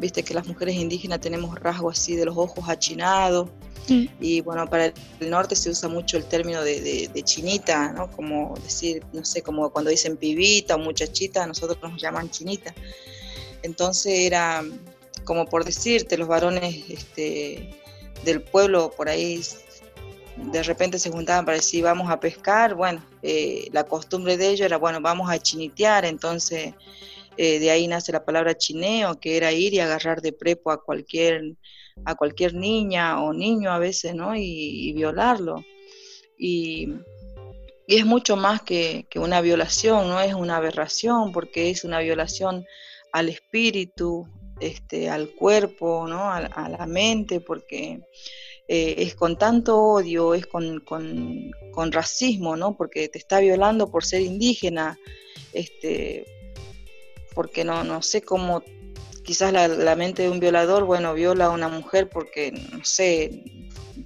viste 0.00 0.24
que 0.24 0.34
las 0.34 0.46
mujeres 0.46 0.74
indígenas 0.74 1.20
tenemos 1.20 1.56
rasgos 1.58 1.98
así 1.98 2.16
de 2.16 2.24
los 2.24 2.36
ojos 2.36 2.68
achinados. 2.68 3.50
Y 3.86 4.40
bueno, 4.40 4.66
para 4.66 4.86
el 4.86 5.30
norte 5.30 5.54
se 5.54 5.68
usa 5.68 5.88
mucho 5.90 6.16
el 6.16 6.24
término 6.24 6.62
de, 6.62 7.10
de, 7.12 7.22
chinita, 7.22 7.92
¿no? 7.92 8.10
Como 8.10 8.54
decir, 8.64 9.04
no 9.12 9.24
sé, 9.24 9.42
como 9.42 9.70
cuando 9.70 9.90
dicen 9.90 10.16
pibita 10.16 10.76
o 10.76 10.78
muchachita, 10.78 11.46
nosotros 11.46 11.78
nos 11.82 12.00
llaman 12.00 12.30
chinita. 12.30 12.74
Entonces 13.64 14.12
era 14.12 14.62
como 15.24 15.46
por 15.46 15.64
decirte, 15.64 16.16
los 16.16 16.28
varones 16.28 16.84
este, 16.88 17.70
del 18.24 18.42
pueblo 18.42 18.92
por 18.96 19.08
ahí 19.08 19.40
de 20.36 20.62
repente 20.62 20.98
se 20.98 21.10
juntaban 21.10 21.44
para 21.44 21.56
decir 21.56 21.84
vamos 21.84 22.10
a 22.10 22.20
pescar, 22.20 22.74
bueno, 22.74 23.04
eh, 23.22 23.68
la 23.72 23.84
costumbre 23.84 24.36
de 24.36 24.50
ellos 24.50 24.66
era, 24.66 24.78
bueno, 24.78 25.00
vamos 25.00 25.30
a 25.30 25.38
chinitear, 25.38 26.04
entonces 26.04 26.74
eh, 27.36 27.58
de 27.58 27.70
ahí 27.70 27.86
nace 27.86 28.12
la 28.12 28.24
palabra 28.24 28.56
chineo, 28.56 29.18
que 29.20 29.36
era 29.36 29.52
ir 29.52 29.74
y 29.74 29.80
agarrar 29.80 30.20
de 30.20 30.32
prepo 30.32 30.70
a 30.70 30.82
cualquier, 30.82 31.54
a 32.04 32.14
cualquier 32.16 32.54
niña 32.54 33.22
o 33.22 33.32
niño 33.32 33.70
a 33.70 33.78
veces, 33.78 34.14
¿no? 34.14 34.34
Y, 34.36 34.92
violarlo. 34.92 35.64
Y, 36.38 36.94
es 37.86 38.06
mucho 38.06 38.34
más 38.34 38.62
que 38.62 39.06
una 39.16 39.42
violación, 39.42 40.08
no 40.08 40.18
es 40.18 40.32
una 40.32 40.56
aberración, 40.56 41.32
porque 41.32 41.70
es 41.70 41.84
una 41.84 42.00
violación 42.00 42.64
al 43.14 43.28
espíritu, 43.28 44.26
este, 44.58 45.08
al 45.08 45.30
cuerpo, 45.30 46.08
¿no? 46.08 46.32
a, 46.32 46.68
la 46.68 46.84
mente, 46.86 47.38
porque 47.38 48.00
eh, 48.66 48.94
es 48.98 49.14
con 49.14 49.38
tanto 49.38 49.80
odio, 49.80 50.34
es 50.34 50.46
con, 50.46 50.80
con, 50.80 51.92
racismo, 51.92 52.56
¿no? 52.56 52.76
Porque 52.76 53.08
te 53.08 53.18
está 53.18 53.38
violando 53.38 53.88
por 53.88 54.04
ser 54.04 54.22
indígena, 54.22 54.98
este, 55.52 56.26
porque 57.36 57.62
no, 57.62 57.84
no 57.84 58.02
sé 58.02 58.20
cómo, 58.22 58.64
quizás 59.22 59.52
la, 59.52 59.68
la 59.68 59.94
mente 59.94 60.22
de 60.22 60.30
un 60.30 60.40
violador, 60.40 60.82
bueno, 60.82 61.14
viola 61.14 61.46
a 61.46 61.50
una 61.50 61.68
mujer 61.68 62.08
porque, 62.08 62.50
no 62.50 62.84
sé, 62.84 63.44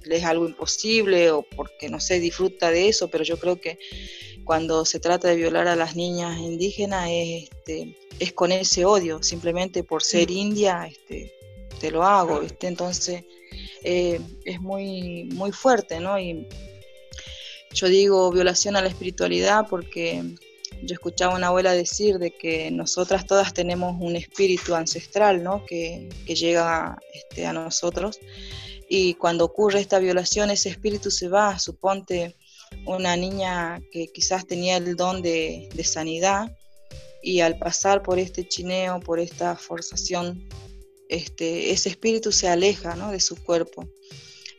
le 0.03 0.17
es 0.17 0.23
algo 0.23 0.47
imposible 0.47 1.31
o 1.31 1.41
porque, 1.41 1.89
no 1.89 1.99
sé, 1.99 2.19
disfruta 2.19 2.69
de 2.69 2.89
eso, 2.89 3.07
pero 3.07 3.23
yo 3.23 3.39
creo 3.39 3.59
que 3.59 3.79
cuando 4.45 4.85
se 4.85 4.99
trata 4.99 5.29
de 5.29 5.35
violar 5.35 5.67
a 5.67 5.75
las 5.75 5.95
niñas 5.95 6.37
indígenas 6.37 7.07
es, 7.09 7.49
este, 7.49 7.95
es 8.19 8.33
con 8.33 8.51
ese 8.51 8.85
odio, 8.85 9.23
simplemente 9.23 9.83
por 9.83 10.03
ser 10.03 10.29
india, 10.29 10.85
este, 10.85 11.33
te 11.79 11.89
lo 11.91 12.03
hago, 12.03 12.41
¿viste? 12.41 12.67
Entonces 12.67 13.23
eh, 13.83 14.19
es 14.45 14.59
muy, 14.59 15.23
muy 15.33 15.51
fuerte, 15.51 15.99
¿no? 15.99 16.19
Y 16.19 16.47
yo 17.73 17.87
digo 17.87 18.31
violación 18.31 18.75
a 18.75 18.81
la 18.81 18.89
espiritualidad 18.89 19.67
porque 19.69 20.23
yo 20.83 20.93
escuchaba 20.93 21.33
a 21.33 21.37
una 21.37 21.47
abuela 21.47 21.73
decir 21.73 22.19
de 22.19 22.31
que 22.31 22.71
nosotras 22.71 23.25
todas 23.25 23.53
tenemos 23.53 23.95
un 23.99 24.15
espíritu 24.15 24.75
ancestral, 24.75 25.43
¿no? 25.43 25.65
Que, 25.65 26.09
que 26.25 26.35
llega 26.35 26.97
este, 27.13 27.45
a 27.45 27.53
nosotros. 27.53 28.19
Y 28.89 29.13
cuando 29.15 29.45
ocurre 29.45 29.79
esta 29.79 29.99
violación, 29.99 30.49
ese 30.49 30.69
espíritu 30.69 31.11
se 31.11 31.29
va, 31.29 31.59
suponte 31.59 32.35
una 32.85 33.15
niña 33.15 33.81
que 33.91 34.07
quizás 34.07 34.45
tenía 34.47 34.77
el 34.77 34.95
don 34.95 35.21
de, 35.21 35.69
de 35.73 35.83
sanidad 35.83 36.58
y 37.21 37.41
al 37.41 37.57
pasar 37.57 38.01
por 38.01 38.19
este 38.19 38.47
chineo, 38.47 38.99
por 38.99 39.19
esta 39.19 39.55
forzación 39.55 40.47
este, 41.09 41.71
ese 41.71 41.89
espíritu 41.89 42.31
se 42.31 42.47
aleja 42.47 42.95
de 43.11 43.19
su 43.19 43.35
cuerpo. 43.43 43.89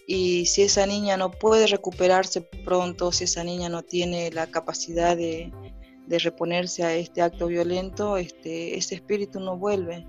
Y 0.06 0.46
si 0.46 0.62
esa 0.62 0.84
niña 0.86 1.16
no 1.16 1.30
puede 1.30 1.68
recuperarse 1.68 2.40
pronto, 2.40 3.12
si 3.12 3.24
esa 3.24 3.44
niña 3.44 3.68
no 3.68 3.82
tiene 3.84 4.30
la 4.32 4.48
capacidad 4.48 5.16
de, 5.16 5.52
reponerse 6.08 6.82
a 6.82 6.92
este 6.92 7.22
acto 7.22 7.46
violento, 7.46 8.16
este, 8.16 8.76
ese 8.76 8.96
espíritu 8.96 9.38
no 9.38 9.56
vuelve. 9.56 10.04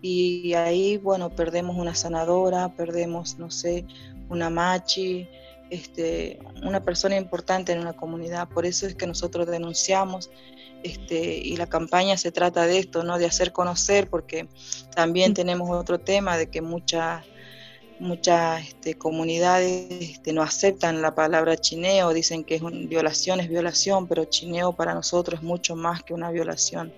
Y 0.00 0.54
ahí, 0.54 0.96
bueno, 0.96 1.28
perdemos 1.28 1.76
una 1.76 1.94
sanadora, 1.94 2.74
perdemos, 2.74 3.38
no 3.38 3.50
sé, 3.50 3.84
una 4.30 4.48
machi, 4.48 5.28
este, 5.70 6.38
una 6.62 6.82
persona 6.82 7.16
importante 7.16 7.72
en 7.72 7.80
una 7.80 7.92
comunidad. 7.92 8.48
Por 8.48 8.66
eso 8.66 8.86
es 8.86 8.94
que 8.94 9.06
nosotros 9.06 9.46
denunciamos 9.46 10.30
este, 10.82 11.38
y 11.38 11.56
la 11.56 11.66
campaña 11.66 12.16
se 12.16 12.32
trata 12.32 12.66
de 12.66 12.78
esto, 12.78 13.02
¿no? 13.02 13.18
de 13.18 13.26
hacer 13.26 13.52
conocer, 13.52 14.08
porque 14.08 14.48
también 14.94 15.34
tenemos 15.34 15.70
otro 15.70 15.98
tema 15.98 16.36
de 16.36 16.48
que 16.48 16.60
muchas 16.60 17.24
muchas 18.00 18.68
este, 18.68 18.94
comunidades 18.94 19.88
este, 20.00 20.32
no 20.32 20.42
aceptan 20.42 21.02
la 21.02 21.16
palabra 21.16 21.56
chineo, 21.56 22.12
dicen 22.12 22.44
que 22.44 22.54
es 22.54 22.62
un, 22.62 22.88
violación 22.88 23.40
es 23.40 23.48
violación, 23.48 24.06
pero 24.06 24.24
chineo 24.24 24.72
para 24.72 24.94
nosotros 24.94 25.40
es 25.40 25.44
mucho 25.44 25.74
más 25.76 26.02
que 26.02 26.14
una 26.14 26.30
violación. 26.30 26.92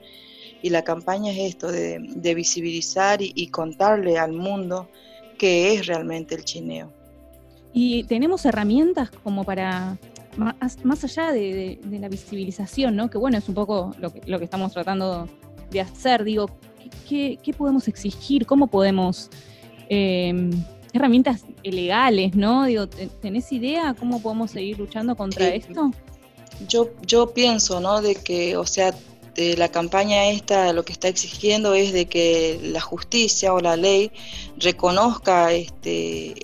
Y 0.63 0.69
la 0.69 0.85
campaña 0.85 1.33
es 1.33 1.55
esto, 1.55 1.73
de, 1.73 2.35
visibilizar 2.35 3.23
y, 3.23 3.33
y, 3.35 3.49
contarle 3.49 4.19
al 4.19 4.33
mundo 4.33 4.91
qué 5.39 5.73
es 5.73 5.87
realmente 5.87 6.35
el 6.35 6.45
chineo. 6.45 6.93
Y 7.73 8.05
tenemos 8.05 8.45
herramientas 8.45 9.11
como 9.23 9.45
para 9.45 9.99
más, 10.37 11.05
allá 11.05 11.33
de, 11.33 11.79
la 11.91 12.09
visibilización, 12.09 12.97
¿no? 12.97 13.11
que 13.11 13.19
bueno, 13.19 13.39
es 13.39 13.49
un 13.49 13.55
poco 13.55 13.93
lo 13.99 14.13
que, 14.13 14.21
lo 14.27 14.39
que 14.39 14.45
estamos 14.45 14.73
tratando 14.73 15.29
de 15.71 15.81
hacer, 15.81 16.25
digo, 16.25 16.51
¿qué, 17.09 17.39
podemos 17.57 17.89
exigir? 17.89 18.47
¿Cómo 18.47 18.67
podemos... 18.67 19.31
Em, 19.89 20.51
herramientas 20.93 21.45
legales, 21.63 22.35
¿no? 22.35 22.65
Digo, 22.65 22.89
¿tenés 22.89 23.53
idea 23.53 23.95
cómo 23.99 24.21
podemos 24.21 24.51
seguir 24.51 24.79
luchando 24.79 25.17
contra 25.17 25.49
esto? 25.49 25.91
Yo, 26.69 26.91
yo 27.07 27.33
pienso, 27.33 27.81
¿no? 27.81 28.03
De 28.03 28.17
que, 28.17 28.57
o 28.57 28.67
sea, 28.67 28.95
la 29.37 29.69
campaña 29.71 30.29
esta 30.29 30.73
lo 30.73 30.85
que 30.85 30.93
está 30.93 31.09
exigiendo 31.09 31.75
es 31.75 31.93
de 31.93 32.07
que 32.07 32.59
la 32.63 32.81
justicia 32.81 33.55
o 33.55 33.61
la 33.61 33.77
ley 33.77 34.13
reconozca 34.59 35.53
este, 35.53 36.35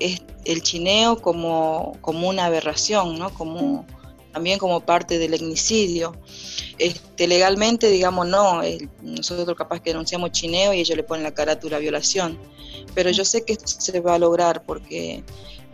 el 0.45 0.63
chineo 0.63 1.21
como, 1.21 1.99
como 2.01 2.29
una 2.29 2.47
aberración, 2.47 3.19
¿no? 3.19 3.33
como, 3.35 3.87
también 4.33 4.59
como 4.59 4.81
parte 4.81 5.19
del 5.19 5.35
etnicidio. 5.35 6.15
Este, 6.79 7.27
legalmente, 7.27 7.89
digamos, 7.89 8.27
no, 8.27 8.61
nosotros 9.03 9.57
capaz 9.57 9.81
que 9.81 9.91
denunciamos 9.91 10.33
chineo 10.33 10.73
y 10.73 10.81
ellos 10.81 10.97
le 10.97 11.03
ponen 11.03 11.25
la 11.25 11.35
carátula 11.35 11.79
violación, 11.79 12.39
pero 12.95 13.11
yo 13.11 13.25
sé 13.25 13.45
que 13.45 13.55
esto 13.55 13.67
se 13.67 14.01
va 14.01 14.15
a 14.15 14.19
lograr 14.19 14.63
porque 14.65 15.25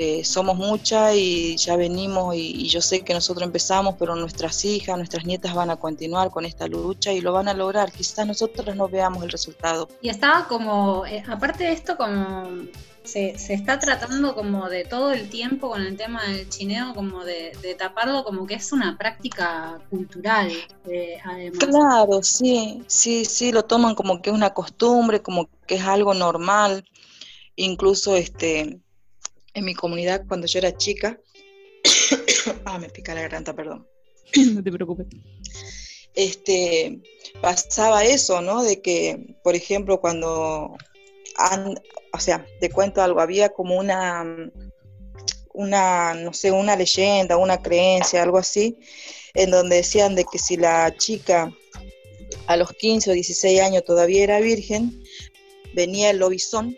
eh, 0.03 0.25
somos 0.25 0.57
muchas 0.57 1.15
y 1.15 1.57
ya 1.57 1.77
venimos 1.77 2.35
y, 2.35 2.69
yo 2.69 2.81
sé 2.81 3.03
que 3.03 3.15
nosotros 3.15 3.47
empezamos, 3.47 3.95
pero 3.99 4.17
nuestras 4.17 4.65
hijas, 4.65 4.97
nuestras 4.97 5.25
nietas 5.25 5.55
van 5.55 5.71
a 5.71 5.77
continuar 5.77 6.31
con 6.31 6.45
esta 6.45 6.67
lucha 6.67 7.13
y 7.13 7.21
lo 7.21 7.33
van 7.33 7.47
a 7.47 7.55
lograr. 7.55 7.93
Quizás 7.93 8.27
nosotros 8.27 8.75
no 8.75 8.89
veamos 8.89 9.23
el 9.23 9.31
resultado. 9.31 9.89
Y 10.01 10.09
estaba 10.09 10.49
como, 10.49 11.07
eh, 11.07 11.23
aparte 11.29 11.65
de 11.65 11.73
esto, 11.73 11.97
como 11.97 12.67
se, 13.05 13.39
se, 13.39 13.55
está 13.55 13.79
tratando 13.79 14.35
como 14.35 14.69
de 14.69 14.85
todo 14.85 15.13
el 15.13 15.29
tiempo 15.29 15.71
con 15.71 15.83
el 15.83 15.97
tema 15.97 16.25
del 16.25 16.49
chineo, 16.49 16.95
como 16.95 17.25
de, 17.25 17.53
taparlo 17.79 18.25
como 18.25 18.45
que 18.45 18.55
es 18.55 18.73
una 18.73 18.99
práctica 18.99 19.81
cultural, 19.89 20.51
eh, 20.89 21.19
además. 21.25 21.59
Claro, 21.59 22.23
sí, 22.25 22.83
sí, 22.89 23.25
sí, 23.25 23.53
lo 23.53 23.65
toman 23.65 23.95
como 23.95 24.21
que 24.21 24.31
es 24.31 24.37
una 24.37 24.51
costumbre, 24.53 25.23
como 25.23 25.49
que 25.67 25.77
es 25.77 25.85
algo 25.85 26.13
normal. 26.13 26.85
Incluso 27.55 28.17
este 28.17 28.81
en 29.55 29.65
mi 29.65 29.75
comunidad 29.75 30.25
cuando 30.27 30.47
yo 30.47 30.59
era 30.59 30.77
chica. 30.77 31.19
ah, 32.65 32.79
me 32.79 32.89
pica 32.89 33.15
la 33.15 33.23
garganta, 33.23 33.55
perdón. 33.55 33.87
no 34.55 34.63
te 34.63 34.73
preocupes. 34.73 35.07
Este, 36.15 37.01
pasaba 37.41 38.05
eso, 38.05 38.43
¿no? 38.43 38.63
De 38.63 38.83
que, 38.83 39.37
por 39.43 39.55
ejemplo, 39.55 40.01
cuando, 40.01 40.77
o 42.13 42.21
sea, 42.21 42.47
te 42.61 42.71
cuento 42.71 43.03
algo, 43.03 43.21
había 43.21 43.51
como 43.51 43.79
una, 43.79 44.25
una, 45.55 46.15
no 46.15 46.33
sé, 46.33 46.51
una 46.51 46.77
leyenda, 46.77 47.37
una 47.37 47.63
creencia, 47.63 48.23
algo 48.23 48.39
así, 48.39 48.79
en 49.35 49.51
donde 49.51 49.77
decían 49.77 50.15
de 50.15 50.25
que 50.31 50.39
si 50.39 50.57
la 50.57 50.95
chica 50.97 51.51
a 52.47 52.57
los 52.57 52.73
15 52.73 53.11
o 53.11 53.15
16 53.15 53.61
años 53.61 53.85
todavía 53.85 54.23
era 54.23 54.41
virgen, 54.41 55.03
venía 55.75 56.11
el 56.11 56.19
lobizón 56.19 56.77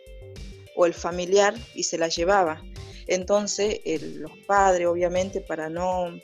o 0.77 0.87
el 0.87 0.95
familiar 0.95 1.55
y 1.75 1.85
se 1.85 1.99
la 1.99 2.09
llevaba. 2.09 2.63
Entonces 3.07 3.81
los 3.85 4.33
padres, 4.47 4.87
obviamente, 4.87 5.41
para 5.41 5.69
no, 5.69 6.19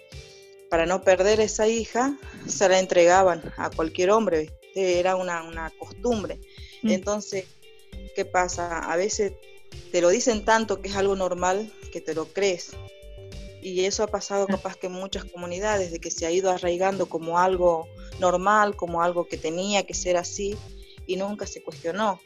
para 0.70 0.86
no 0.86 1.02
perder 1.02 1.40
esa 1.40 1.68
hija, 1.68 2.16
se 2.46 2.68
la 2.68 2.78
entregaban 2.78 3.42
a 3.56 3.70
cualquier 3.70 4.10
hombre, 4.10 4.50
era 4.74 5.16
una, 5.16 5.72
costumbre. 5.78 6.40
Mm. 6.82 6.90
Entonces, 6.90 7.44
¿qué 8.14 8.24
pasa? 8.24 8.78
A 8.78 8.96
veces 8.96 9.32
te 9.92 10.00
lo 10.00 10.08
dicen 10.08 10.44
tanto 10.44 10.80
que 10.80 10.88
es 10.88 10.96
algo 10.96 11.16
normal 11.16 11.72
que 11.92 12.00
te 12.00 12.14
lo 12.14 12.26
crees. 12.26 12.70
Y 13.62 13.84
eso 13.84 14.02
ha 14.02 14.06
pasado 14.06 14.46
capaz 14.46 14.76
que 14.76 14.86
en 14.86 14.94
muchas 14.94 15.24
comunidades, 15.26 15.92
de 15.92 16.00
que 16.00 16.10
se 16.10 16.24
ha 16.24 16.30
ido 16.30 16.50
arraigando 16.50 17.06
como 17.06 17.38
algo 17.38 17.86
normal, 18.18 18.74
como 18.74 19.02
algo 19.02 19.26
que 19.26 19.36
tenía 19.36 19.84
que 19.84 19.92
ser 19.92 20.16
así, 20.16 20.56
y 21.06 21.16
nunca 21.16 21.46
se 21.46 21.62
cuestionó. 21.62 22.20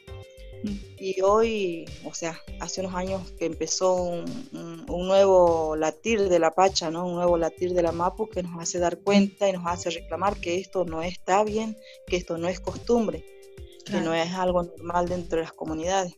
Y 0.63 1.21
hoy, 1.21 1.85
o 2.03 2.13
sea, 2.13 2.39
hace 2.59 2.81
unos 2.81 2.95
años 2.95 3.31
que 3.37 3.45
empezó 3.45 3.95
un, 3.95 4.85
nuevo 4.87 5.75
latir 5.75 6.29
de 6.29 6.39
la 6.39 6.51
Pacha, 6.51 6.89
¿no? 6.89 7.05
Un 7.05 7.15
nuevo 7.15 7.37
latir 7.37 7.73
de 7.73 7.83
la 7.83 7.91
Mapu 7.91 8.27
que 8.27 8.41
nos 8.41 8.59
hace 8.61 8.79
dar 8.79 8.97
cuenta 8.97 9.47
y 9.47 9.53
nos 9.53 9.65
hace 9.67 9.91
reclamar 9.91 10.37
que 10.37 10.57
esto 10.57 10.85
no 10.85 11.03
está 11.03 11.43
bien, 11.43 11.77
que 12.07 12.15
esto 12.15 12.37
no 12.37 12.47
es 12.47 12.59
costumbre, 12.59 13.23
que 13.85 14.01
no 14.01 14.13
es 14.13 14.31
algo 14.33 14.63
normal 14.63 15.07
dentro 15.07 15.37
de 15.37 15.43
las 15.43 15.53
comunidades. 15.53 16.15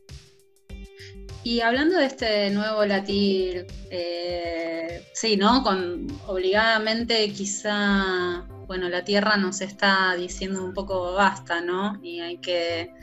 Y 1.43 1.61
hablando 1.61 1.97
de 1.97 2.05
este 2.05 2.49
nuevo 2.49 2.85
latir, 2.85 3.67
eh, 3.89 5.01
sí, 5.13 5.37
¿no? 5.37 5.63
Con 5.63 6.07
obligadamente 6.27 7.31
quizá 7.31 8.47
bueno, 8.67 8.89
la 8.89 9.03
Tierra 9.05 9.37
nos 9.37 9.61
está 9.61 10.13
diciendo 10.15 10.63
un 10.63 10.73
poco 10.73 11.13
basta, 11.13 11.61
¿no? 11.61 11.97
Y 12.03 12.19
hay 12.19 12.37
que 12.37 12.93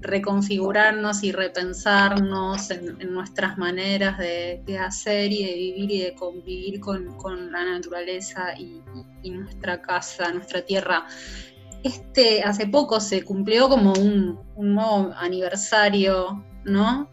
reconfigurarnos 0.00 1.24
y 1.24 1.32
repensarnos 1.32 2.70
en, 2.70 3.12
nuestras 3.12 3.56
maneras 3.56 4.18
de, 4.18 4.78
hacer 4.78 5.32
y 5.32 5.46
de 5.46 5.54
vivir 5.54 5.90
y 5.90 6.00
de 6.00 6.14
convivir 6.14 6.80
con, 6.80 7.50
la 7.50 7.64
naturaleza 7.64 8.54
y, 8.58 8.82
nuestra 9.30 9.80
casa, 9.80 10.30
nuestra 10.32 10.62
tierra. 10.62 11.06
Este, 11.82 12.42
hace 12.42 12.66
poco 12.66 13.00
se 13.00 13.22
cumplió 13.22 13.68
como 13.68 13.94
un, 13.94 14.38
nuevo 14.56 15.12
aniversario, 15.16 16.44
¿no? 16.64 17.10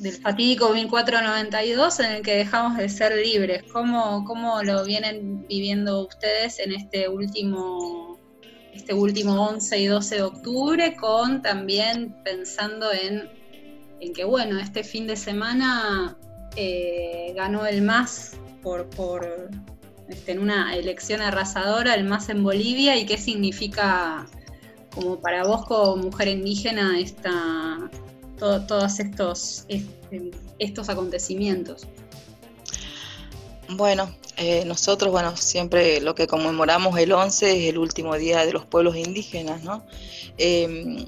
Del 0.00 0.14
fatídico 0.14 0.70
1492 0.70 2.00
en 2.00 2.12
el 2.12 2.22
que 2.22 2.36
dejamos 2.36 2.76
de 2.76 2.88
ser 2.88 3.16
libres. 3.16 3.62
¿Cómo, 3.72 4.24
¿Cómo, 4.24 4.62
lo 4.62 4.84
vienen 4.84 5.46
viviendo 5.46 6.06
ustedes 6.06 6.58
en 6.58 6.72
este 6.72 7.08
último, 7.08 8.18
este 8.72 8.94
último 8.94 9.48
11 9.48 9.78
y 9.78 9.86
12 9.86 10.14
de 10.16 10.22
octubre, 10.22 10.96
con 10.96 11.42
también 11.42 12.16
pensando 12.24 12.92
en 12.92 13.40
en 14.00 14.12
que, 14.14 14.24
bueno, 14.24 14.58
este 14.58 14.82
fin 14.82 15.06
de 15.06 15.16
semana 15.16 16.16
eh, 16.56 17.32
ganó 17.36 17.66
el 17.66 17.82
MAS 17.82 18.36
por, 18.62 18.88
por 18.90 19.50
este, 20.08 20.32
en 20.32 20.40
una 20.40 20.74
elección 20.74 21.20
arrasadora, 21.20 21.94
el 21.94 22.04
MAS 22.04 22.30
en 22.30 22.42
Bolivia, 22.42 22.96
y 22.96 23.06
qué 23.06 23.18
significa 23.18 24.26
como 24.94 25.20
para 25.20 25.44
vos 25.44 25.66
como 25.66 25.96
mujer 25.96 26.28
indígena 26.28 26.98
esta, 26.98 27.90
todos 28.40 28.98
estos, 28.98 29.64
este, 29.68 30.30
estos 30.58 30.88
acontecimientos. 30.88 31.86
Bueno, 33.68 34.12
eh, 34.36 34.64
nosotros, 34.64 35.12
bueno, 35.12 35.36
siempre 35.36 36.00
lo 36.00 36.14
que 36.14 36.26
conmemoramos 36.26 36.98
el 36.98 37.12
11 37.12 37.52
es 37.52 37.68
el 37.70 37.78
último 37.78 38.16
día 38.16 38.44
de 38.44 38.52
los 38.52 38.64
pueblos 38.64 38.96
indígenas, 38.96 39.62
¿no? 39.62 39.84
Em, 40.38 41.06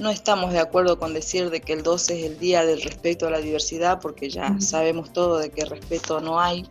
no 0.00 0.10
estamos 0.10 0.52
de 0.52 0.58
acuerdo 0.58 0.98
con 0.98 1.14
decir 1.14 1.50
de 1.50 1.60
que 1.60 1.74
el 1.74 1.82
12 1.82 2.18
es 2.18 2.26
el 2.32 2.38
día 2.38 2.64
del 2.64 2.82
respeto 2.82 3.26
a 3.26 3.30
la 3.30 3.38
diversidad, 3.38 4.00
porque 4.00 4.30
ya 4.30 4.58
sabemos 4.60 5.12
todo 5.12 5.38
de 5.38 5.50
que 5.50 5.64
respeto 5.64 6.20
no 6.20 6.40
hay. 6.40 6.66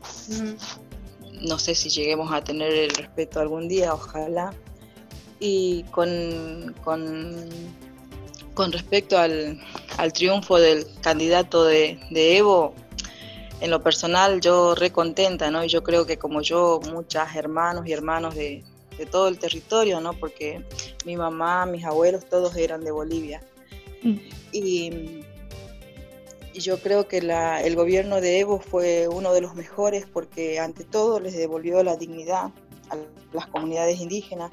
No 1.41 1.57
sé 1.57 1.75
si 1.75 1.89
lleguemos 1.89 2.33
a 2.33 2.43
tener 2.43 2.73
el 2.73 2.89
respeto 2.89 3.39
algún 3.39 3.67
día, 3.67 3.93
ojalá. 3.93 4.53
Y 5.39 5.83
con, 5.91 6.75
con, 6.83 7.47
respecto 8.71 9.17
al, 9.17 9.59
triunfo 10.13 10.57
del 10.59 10.85
candidato 11.01 11.63
de, 11.63 11.99
de 12.09 12.37
Evo, 12.37 12.73
en 13.61 13.71
lo 13.71 13.81
personal 13.81 14.39
yo 14.41 14.75
recontenta, 14.75 15.51
¿no? 15.51 15.63
Y 15.63 15.67
yo 15.67 15.83
creo 15.83 16.05
que 16.05 16.17
como 16.17 16.41
yo, 16.41 16.79
muchas 16.91 17.35
hermanos 17.35 17.85
y 17.87 17.93
hermanos 17.93 18.35
de, 18.35 18.63
todo 19.11 19.29
el 19.29 19.39
territorio, 19.39 20.01
¿no? 20.01 20.13
Porque 20.13 20.61
mi 21.05 21.15
mamá, 21.15 21.65
mis 21.65 21.85
abuelos, 21.85 22.25
todos 22.29 22.55
eran 22.57 22.83
de 22.83 22.91
Bolivia. 22.91 23.41
Mm. 24.03 24.15
Y, 24.51 25.25
yo 26.53 26.77
creo 26.81 27.07
que 27.07 27.19
el 27.19 27.75
gobierno 27.77 28.19
de 28.19 28.39
Evo 28.39 28.59
fue 28.59 29.07
uno 29.07 29.31
de 29.31 29.39
los 29.39 29.55
mejores 29.55 30.05
porque 30.05 30.59
ante 30.59 30.83
todo 30.83 31.21
les 31.21 31.33
devolvió 31.37 31.81
la 31.83 31.95
dignidad 31.95 32.51
a 32.89 32.97
las 33.31 33.47
comunidades 33.47 34.01
indígenas, 34.01 34.51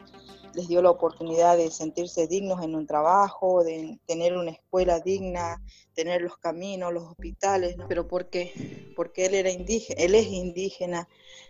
les 0.56 0.68
dio 0.68 0.80
la 0.80 0.90
oportunidad 0.90 1.58
de 1.58 1.70
sentirse 1.70 2.26
dignos 2.26 2.64
en 2.64 2.74
un 2.74 2.86
trabajo, 2.86 3.62
de 3.62 4.00
tener 4.06 4.34
una 4.34 4.52
escuela 4.52 5.00
digna, 5.00 5.62
tener 5.94 6.22
los 6.22 6.38
caminos, 6.38 6.94
los 6.94 7.04
hospitales, 7.04 7.76
pero 7.88 8.08
¿por 8.08 8.30
qué? 8.30 8.90
Porque 8.96 9.26
él 9.26 9.34
era 9.34 9.50
indígena, 9.50 10.02
él 10.02 10.14
es 10.14 10.26
indígena 10.28 11.08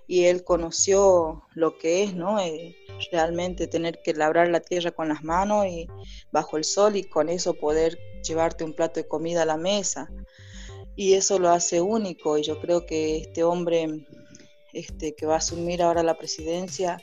y 0.08 0.24
él 0.24 0.42
conoció 0.42 1.44
lo 1.54 1.78
que 1.78 2.02
es, 2.02 2.16
¿no? 2.16 2.40
Eh, 2.40 2.74
realmente 3.12 3.68
tener 3.68 4.02
que 4.02 4.12
labrar 4.12 4.48
la 4.48 4.60
tierra 4.60 4.90
con 4.90 5.08
las 5.08 5.22
manos 5.22 5.66
y 5.66 5.86
bajo 6.32 6.56
el 6.56 6.64
sol 6.64 6.96
y 6.96 7.04
con 7.04 7.28
eso 7.28 7.54
poder 7.54 7.98
llevarte 8.26 8.64
un 8.64 8.72
plato 8.72 8.98
de 8.98 9.06
comida 9.06 9.42
a 9.42 9.46
la 9.46 9.56
mesa. 9.56 10.10
Y 10.96 11.12
eso 11.12 11.38
lo 11.38 11.50
hace 11.50 11.80
único 11.80 12.38
y 12.38 12.42
yo 12.42 12.60
creo 12.60 12.86
que 12.86 13.18
este 13.18 13.44
hombre 13.44 14.04
este, 14.76 15.14
que 15.14 15.26
va 15.26 15.34
a 15.34 15.38
asumir 15.38 15.82
ahora 15.82 16.02
la 16.02 16.18
presidencia 16.18 16.98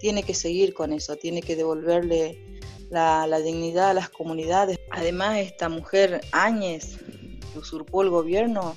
tiene 0.00 0.22
que 0.22 0.34
seguir 0.34 0.72
con 0.72 0.92
eso, 0.92 1.16
tiene 1.16 1.42
que 1.42 1.56
devolverle 1.56 2.38
la, 2.90 3.40
dignidad 3.40 3.90
a 3.90 3.94
las 3.94 4.08
comunidades. 4.08 4.78
Además, 4.90 5.38
esta 5.38 5.68
mujer 5.68 6.22
Áñez, 6.32 6.98
que 7.52 7.58
usurpó 7.58 8.02
el 8.02 8.10
gobierno, 8.10 8.76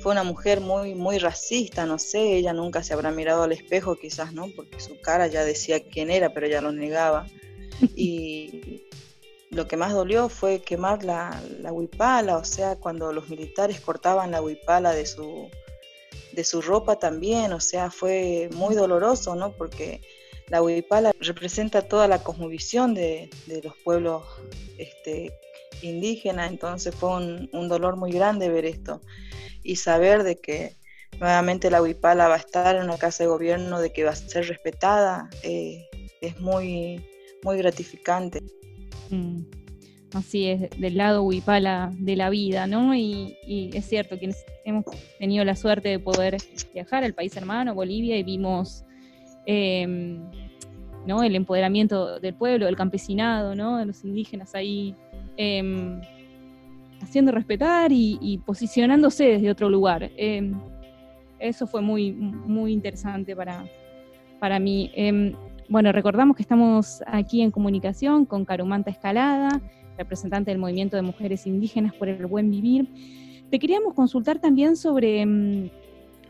fue 0.00 0.12
una 0.12 0.22
mujer 0.22 0.60
muy, 0.60 0.94
muy 0.94 1.18
racista, 1.18 1.84
no 1.84 1.98
sé, 1.98 2.36
ella 2.36 2.52
nunca 2.52 2.82
se 2.82 2.94
habrá 2.94 3.10
mirado 3.10 3.42
al 3.42 3.52
espejo 3.52 3.96
quizás, 3.96 4.32
¿no? 4.32 4.46
Porque 4.54 4.80
su 4.80 4.98
cara 5.00 5.26
ya 5.26 5.44
decía 5.44 5.82
quién 5.82 6.10
era, 6.10 6.32
pero 6.32 6.46
ella 6.46 6.60
lo 6.60 6.72
negaba. 6.72 7.26
Y 7.96 8.82
lo 9.50 9.66
que 9.66 9.76
más 9.76 9.92
dolió 9.92 10.28
fue 10.28 10.60
quemar 10.60 11.02
la, 11.02 11.42
la 11.60 11.72
huipala, 11.72 12.36
o 12.36 12.44
sea, 12.44 12.76
cuando 12.76 13.12
los 13.12 13.28
militares 13.30 13.80
cortaban 13.80 14.30
la 14.30 14.42
huipala 14.42 14.92
de 14.92 15.06
su, 15.06 15.48
de 16.32 16.44
su 16.44 16.62
ropa 16.62 16.96
también, 16.96 17.52
o 17.52 17.60
sea, 17.60 17.90
fue 17.90 18.48
muy 18.54 18.74
doloroso, 18.74 19.34
¿no? 19.34 19.52
Porque 19.52 20.00
la 20.48 20.62
huipala 20.62 21.12
representa 21.20 21.82
toda 21.82 22.08
la 22.08 22.22
cosmovisión 22.22 22.94
de, 22.94 23.30
los 23.62 23.76
pueblos 23.84 24.24
este, 24.78 25.32
indígenas, 25.82 26.50
entonces 26.50 26.94
fue 26.94 27.16
un, 27.16 27.68
dolor 27.68 27.96
muy 27.96 28.12
grande 28.12 28.48
ver 28.48 28.64
esto 28.64 29.00
y 29.62 29.76
saber 29.76 30.24
de 30.24 30.36
que 30.36 30.76
nuevamente 31.20 31.70
la 31.70 31.82
huipala 31.82 32.28
va 32.28 32.34
a 32.34 32.38
estar 32.38 32.76
en 32.76 32.84
una 32.84 32.98
casa 32.98 33.24
de 33.24 33.28
gobierno, 33.28 33.80
de 33.80 33.92
que 33.92 34.04
va 34.04 34.10
a 34.10 34.16
ser 34.16 34.48
respetada, 34.48 35.30
eh, 35.42 35.86
es 36.20 36.40
muy, 36.40 37.04
muy 37.42 37.58
gratificante. 37.58 38.42
Mm, 39.10 39.42
así 40.14 40.46
es, 40.46 40.70
del 40.78 40.96
lado 40.96 41.22
huipala 41.22 41.92
de 41.98 42.16
la 42.16 42.30
vida, 42.30 42.66
¿no? 42.66 42.94
Y, 42.94 43.36
es 43.74 43.86
cierto, 43.86 44.18
quienes 44.18 44.44
hemos 44.64 44.84
tenido 45.18 45.44
la 45.44 45.56
suerte 45.56 45.88
de 45.88 45.98
poder 45.98 46.36
viajar 46.74 47.04
al 47.04 47.14
país 47.14 47.36
hermano, 47.36 47.74
Bolivia, 47.74 48.16
y 48.16 48.22
vimos 48.22 48.84
Em, 49.46 50.20
¿no? 51.06 51.22
el 51.22 51.34
empoderamiento 51.34 52.20
del 52.20 52.34
pueblo, 52.34 52.66
del 52.66 52.76
campesinado, 52.76 53.54
¿no? 53.54 53.78
de 53.78 53.86
los 53.86 54.04
indígenas 54.04 54.54
ahí 54.54 54.94
em, 55.36 56.00
haciendo 57.00 57.32
respetar 57.32 57.90
y, 57.90 58.40
posicionándose 58.44 59.24
desde 59.24 59.50
otro 59.50 59.70
lugar. 59.70 60.10
Em, 60.16 60.60
eso 61.38 61.66
fue 61.66 61.80
muy, 61.80 62.12
muy 62.12 62.72
interesante 62.72 63.34
para, 63.34 63.64
para 64.38 64.60
mí. 64.60 64.92
bueno, 65.68 65.90
recordamos 65.90 66.36
que 66.36 66.42
estamos 66.42 67.02
aquí 67.06 67.40
en 67.40 67.50
comunicación 67.50 68.26
con 68.26 68.44
Carumanta 68.44 68.90
Escalada, 68.90 69.60
representante 70.00 70.50
del 70.50 70.58
Movimiento 70.58 70.96
de 70.96 71.02
Mujeres 71.02 71.46
Indígenas 71.46 71.94
por 71.94 72.08
el 72.08 72.26
Buen 72.26 72.50
Vivir. 72.50 72.88
Te 73.50 73.58
queríamos 73.58 73.94
consultar 73.94 74.38
también 74.38 74.76
sobre 74.76 75.70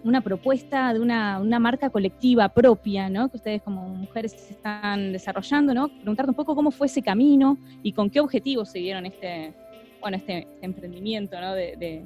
una 0.03 0.21
propuesta 0.23 0.93
de 0.93 1.01
una, 1.01 1.59
marca 1.61 1.91
colectiva 1.91 2.49
propia, 2.49 3.09
¿no? 3.09 3.29
Que 3.29 3.37
ustedes 3.37 3.63
como 3.63 3.89
mujeres 3.89 4.35
están 4.51 5.13
desarrollando, 5.13 5.73
¿no? 5.73 5.89
Preguntarte 5.89 6.31
un 6.31 6.37
poco 6.37 6.55
cómo 6.55 6.71
fue 6.71 6.87
ese 6.89 7.03
camino 7.03 7.59
y 7.83 7.93
con 7.93 8.11
qué 8.11 8.21
objetivos 8.21 8.71
se 8.71 8.79
dieron 8.79 9.07
este, 9.07 9.53
bueno, 10.01 10.17
este, 10.17 10.49
emprendimiento, 10.63 11.41
¿no? 11.41 11.55
De, 11.55 12.03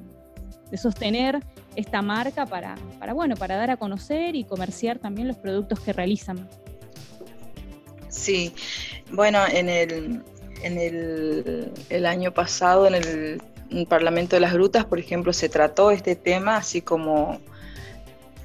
sostener 0.77 1.38
esta 1.77 2.03
marca 2.03 2.46
para, 2.46 2.74
para, 2.98 3.12
bueno, 3.12 3.37
para 3.37 3.55
dar 3.55 3.70
a 3.70 3.77
conocer 3.77 4.35
y 4.35 4.42
comerciar 4.42 4.98
también 4.98 5.29
los 5.29 5.37
productos 5.37 5.79
que 5.79 5.92
realizan. 5.92 6.48
Sí, 8.09 8.53
bueno, 9.12 9.38
en 9.53 9.68
el, 9.68 10.22
en 10.64 10.79
el, 11.90 12.07
año 12.07 12.33
pasado, 12.33 12.87
en 12.87 12.94
el 12.94 13.87
Parlamento 13.87 14.37
de 14.37 14.40
las 14.40 14.53
Grutas, 14.53 14.85
por 14.85 14.98
ejemplo, 14.98 15.33
se 15.33 15.48
trató 15.48 15.90
este 15.90 16.16
tema 16.16 16.57
así 16.57 16.81
como 16.81 17.40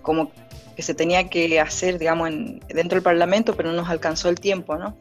como 0.01 0.31
que 0.75 0.81
se 0.81 0.93
tenía 0.93 1.29
que 1.29 1.59
hacer, 1.59 1.99
digamos, 1.99 2.29
dentro 2.67 2.95
del 2.95 3.03
Parlamento, 3.03 3.55
pero 3.55 3.69
no 3.69 3.75
nos 3.75 3.89
alcanzó 3.89 4.29
el 4.29 4.39
tiempo, 4.39 4.77
¿no? 4.77 4.97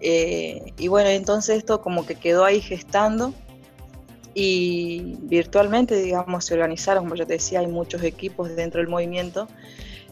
Eh, 0.00 0.72
y 0.76 0.88
bueno, 0.88 1.08
entonces 1.08 1.58
esto 1.58 1.80
como 1.80 2.04
que 2.04 2.16
quedó 2.16 2.44
ahí 2.44 2.60
gestando 2.60 3.32
y 4.34 5.16
virtualmente, 5.22 5.96
digamos, 5.96 6.44
se 6.44 6.54
organizaron, 6.54 7.04
como 7.04 7.14
yo 7.14 7.26
te 7.26 7.34
decía, 7.34 7.60
hay 7.60 7.66
muchos 7.66 8.02
equipos 8.02 8.54
dentro 8.54 8.80
del 8.80 8.88
movimiento, 8.88 9.48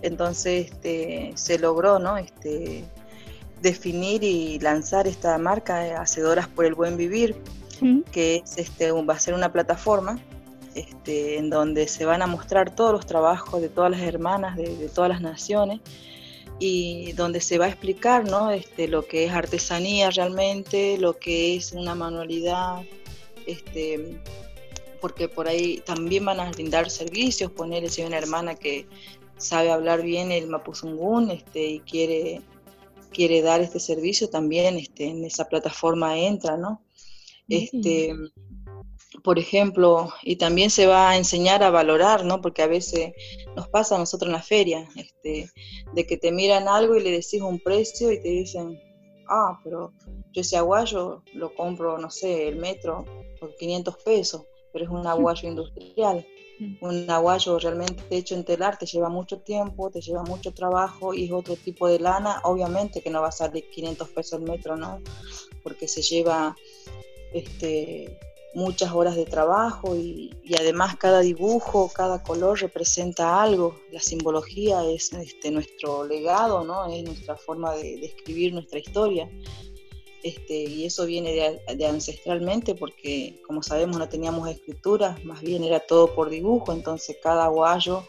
entonces 0.01 0.71
este, 0.71 1.33
se 1.35 1.59
logró, 1.59 1.99
¿no? 1.99 2.17
Este, 2.17 2.85
definir 3.65 4.23
y 4.23 4.61
lanzar 4.61 5.09
esta 5.09 5.37
marca, 5.39 5.87
eh, 5.87 5.95
Hacedoras 5.95 6.47
por 6.47 6.67
el 6.67 6.75
Buen 6.75 6.97
Vivir, 6.97 7.35
que 8.13 8.37
es, 8.37 8.59
este, 8.59 8.93
va 8.93 9.15
a 9.15 9.19
ser 9.19 9.35
una 9.35 9.53
plataforma 9.53 10.21
este, 10.75 11.39
en 11.39 11.51
donde 11.51 11.89
se 11.89 12.05
van 12.05 12.23
a 12.23 12.27
mostrar 12.27 12.75
todos 12.75 12.93
los 12.93 13.07
trabajos 13.07 13.61
de 13.61 13.69
todas 13.69 13.91
las 13.91 14.01
hermanas 14.01 14.57
de, 14.57 14.89
todas 14.95 15.11
las 15.11 15.21
naciones 15.21 15.81
y 16.59 17.13
donde 17.13 17.41
se 17.41 17.59
va 17.59 17.67
a 17.67 17.69
explicar 17.69 18.29
¿no? 18.29 18.53
este, 18.53 18.87
lo 18.87 19.05
que 19.07 19.25
es 19.25 19.33
artesanía 19.33 20.11
realmente, 20.11 20.97
lo 20.99 21.19
que 21.19 21.57
es 21.57 21.73
una 21.73 21.95
manualidad, 21.95 22.83
este, 23.47 24.21
porque 25.01 25.29
por 25.29 25.49
ahí 25.49 25.83
también 25.85 26.25
van 26.25 26.41
a 26.41 26.51
brindar 26.51 26.91
servicios, 26.91 27.51
ponerle 27.51 27.91
si 27.91 28.03
hay 28.03 28.09
una 28.09 28.19
hermana 28.19 28.55
que 28.55 28.87
sabe 29.37 29.71
hablar 29.71 30.03
bien 30.03 30.33
el 30.33 30.47
mapuzungún 30.47 31.31
este, 31.31 31.65
y 31.67 31.81
quiere, 31.81 32.41
quiere 33.15 33.41
dar 33.41 33.63
este 33.63 33.81
servicio, 33.81 34.29
también 34.29 34.77
este, 34.77 35.07
en 35.07 35.25
esa 35.25 35.47
plataforma 35.47 36.19
entra, 36.19 36.59
¿no? 36.59 36.83
Este, 37.49 38.15
por 39.23 39.39
ejemplo, 39.39 40.13
y 40.23 40.37
también 40.37 40.71
se 40.71 40.87
va 40.87 41.11
a 41.11 41.17
enseñar 41.17 41.63
a 41.63 41.71
valorar, 41.71 42.25
¿no? 42.25 42.41
Porque 42.41 42.63
a 42.63 42.67
veces 42.67 43.13
nos 43.57 43.69
pasa 43.69 43.95
a 43.95 43.99
nosotros 43.99 44.29
en 44.29 44.33
la 44.33 44.43
feria, 44.43 44.89
este, 44.97 45.51
de 45.95 46.07
que 46.07 46.17
te 46.17 46.33
miran 46.33 46.69
algo 46.69 46.97
y 46.97 47.03
le 47.03 47.11
decís 47.11 47.41
un 47.41 47.61
precio 47.61 48.13
y 48.13 48.21
te 48.21 48.29
dicen, 48.29 48.79
ah, 49.29 49.59
pero 49.63 49.93
yo 50.33 50.41
ese 50.41 50.57
aguayo 50.57 51.23
lo 51.33 51.55
compro, 51.55 51.99
no 51.99 52.11
sé, 52.11 52.49
el 52.49 52.57
metro 52.57 53.05
por 53.41 53.55
500 53.57 53.97
pesos, 54.05 54.43
pero 54.73 54.85
es 54.85 54.91
un 54.91 55.07
aguayo 55.07 55.49
industrial. 55.49 56.27
Mm. 56.59 56.75
Un 56.81 57.11
aguayo 57.11 57.59
realmente 57.59 58.03
hecho 58.11 58.35
en 58.35 58.45
telar 58.45 58.79
te 58.79 58.87
lleva 58.87 59.09
mucho 59.09 59.39
tiempo, 59.39 59.91
te 59.91 60.01
lleva 60.01 60.23
mucho 60.23 60.53
trabajo 60.53 61.15
y 61.15 61.27
es 61.27 61.33
otro 61.33 61.57
tipo 61.57 61.89
de 61.89 61.99
lana. 61.99 62.41
Obviamente 62.45 63.01
que 63.01 63.11
no 63.11 63.23
va 63.23 63.29
a 63.29 63.33
salir 63.33 63.69
500 63.71 64.09
pesos 64.11 64.41
el 64.41 64.49
metro, 64.49 64.77
¿no? 64.77 65.01
Porque 65.63 65.89
se 65.89 66.03
lleva 66.03 66.57
este, 67.33 68.19
muchas 68.55 68.93
horas 68.93 69.17
de 69.17 69.27
trabajo 69.27 69.97
y, 69.97 70.31
además 70.59 70.97
cada 70.97 71.21
dibujo, 71.21 71.91
cada 71.93 72.23
color 72.23 72.61
representa 72.61 73.43
algo. 73.43 73.79
La 73.91 74.01
simbología 74.01 74.85
es 74.85 75.13
este, 75.13 75.51
nuestro 75.51 76.07
legado, 76.07 76.65
¿no? 76.65 76.87
es 76.87 77.03
nuestra 77.03 77.37
forma 77.37 77.75
de, 77.75 78.05
escribir 78.05 78.53
nuestra 78.55 78.79
historia. 78.79 79.29
Este, 80.25 80.55
y 80.55 80.87
eso 80.87 81.05
viene 81.05 81.61
de, 81.77 81.87
ancestralmente 81.87 82.75
porque, 82.75 83.43
como 83.47 83.63
sabemos, 83.63 83.99
no 83.99 84.09
teníamos 84.09 84.49
escritura, 84.49 85.19
más 85.23 85.43
bien 85.43 85.63
era 85.63 85.81
todo 85.81 86.15
por 86.15 86.31
dibujo, 86.31 86.73
entonces 86.73 87.19
cada 87.23 87.47
guayo, 87.49 88.05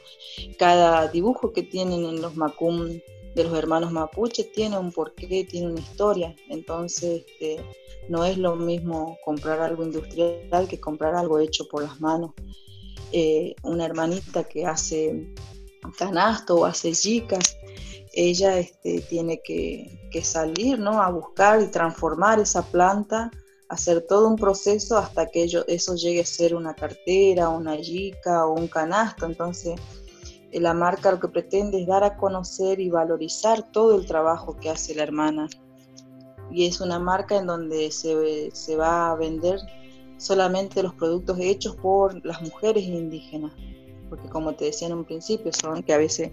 cada 0.57 1.09
dibujo 1.09 1.51
que 1.51 1.61
tienen 1.61 2.05
en 2.05 2.21
los 2.21 2.37
macum 2.37 2.87
de 3.35 3.43
los 3.43 3.53
hermanos 3.53 3.91
mapuche 3.91 4.45
tiene 4.45 4.77
un 4.77 4.93
porqué, 4.93 5.43
tiene 5.43 5.67
una 5.67 5.81
historia, 5.81 6.33
entonces 6.47 7.25
este, 7.27 7.61
no 8.07 8.23
es 8.23 8.37
lo 8.37 8.55
mismo 8.55 9.17
comprar 9.25 9.59
algo 9.59 9.83
industrial 9.83 10.69
que 10.69 10.79
comprar 10.79 11.15
algo 11.15 11.39
hecho 11.39 11.67
por 11.67 11.83
las 11.83 11.99
manos. 11.99 12.31
Eh, 13.11 13.55
una 13.63 13.85
hermanita 13.85 14.45
que 14.45 14.65
hace 14.65 15.27
canasto 15.97 16.55
o 16.55 16.65
hace 16.65 16.93
yicas, 16.93 17.57
ella 18.15 18.57
este, 18.57 19.01
tiene 19.01 19.41
que, 19.43 19.99
salir 20.23 20.79
¿no? 20.79 21.01
a 21.01 21.11
buscar 21.11 21.61
y 21.61 21.67
transformar 21.67 22.39
esa 22.39 22.61
planta, 22.63 23.29
hacer 23.67 24.05
todo 24.07 24.29
un 24.29 24.37
proceso 24.37 24.97
hasta 24.97 25.27
que 25.27 25.45
eso 25.67 25.95
llegue 25.95 26.21
a 26.21 26.25
ser 26.25 26.55
una 26.55 26.73
cartera, 26.73 27.49
una 27.49 27.75
yica 27.75 28.45
o 28.45 28.53
un 28.53 28.67
canasto. 28.67 29.25
Entonces, 29.25 29.79
eh, 30.51 30.61
la 30.61 30.73
marca 30.73 31.11
lo 31.11 31.19
que 31.19 31.27
pretende 31.27 31.81
es 31.81 31.87
dar 31.87 32.05
a 32.05 32.15
conocer 32.15 32.79
y 32.79 32.89
valorizar 32.89 33.71
todo 33.71 33.95
el 33.99 34.05
trabajo 34.05 34.55
que 34.55 34.69
hace 34.69 34.95
la 34.95 35.03
hermana 35.03 35.49
y 36.51 36.65
es 36.65 36.79
una 36.79 36.99
marca 36.99 37.37
en 37.37 37.47
donde 37.47 37.91
se, 37.91 38.49
se 38.51 38.75
va 38.75 39.11
a 39.11 39.15
vender 39.15 39.59
solamente 40.17 40.81
los 40.81 40.93
productos 40.93 41.37
hechos 41.39 41.75
por 41.75 42.25
las 42.25 42.41
mujeres 42.41 42.83
indígenas, 42.83 43.51
porque 44.09 44.29
como 44.29 44.53
te 44.53 44.65
decía 44.65 44.87
en 44.87 44.93
un 44.93 45.05
principio, 45.05 45.51
son 45.51 45.83
que 45.83 45.93
a 45.93 45.97
veces 45.97 46.31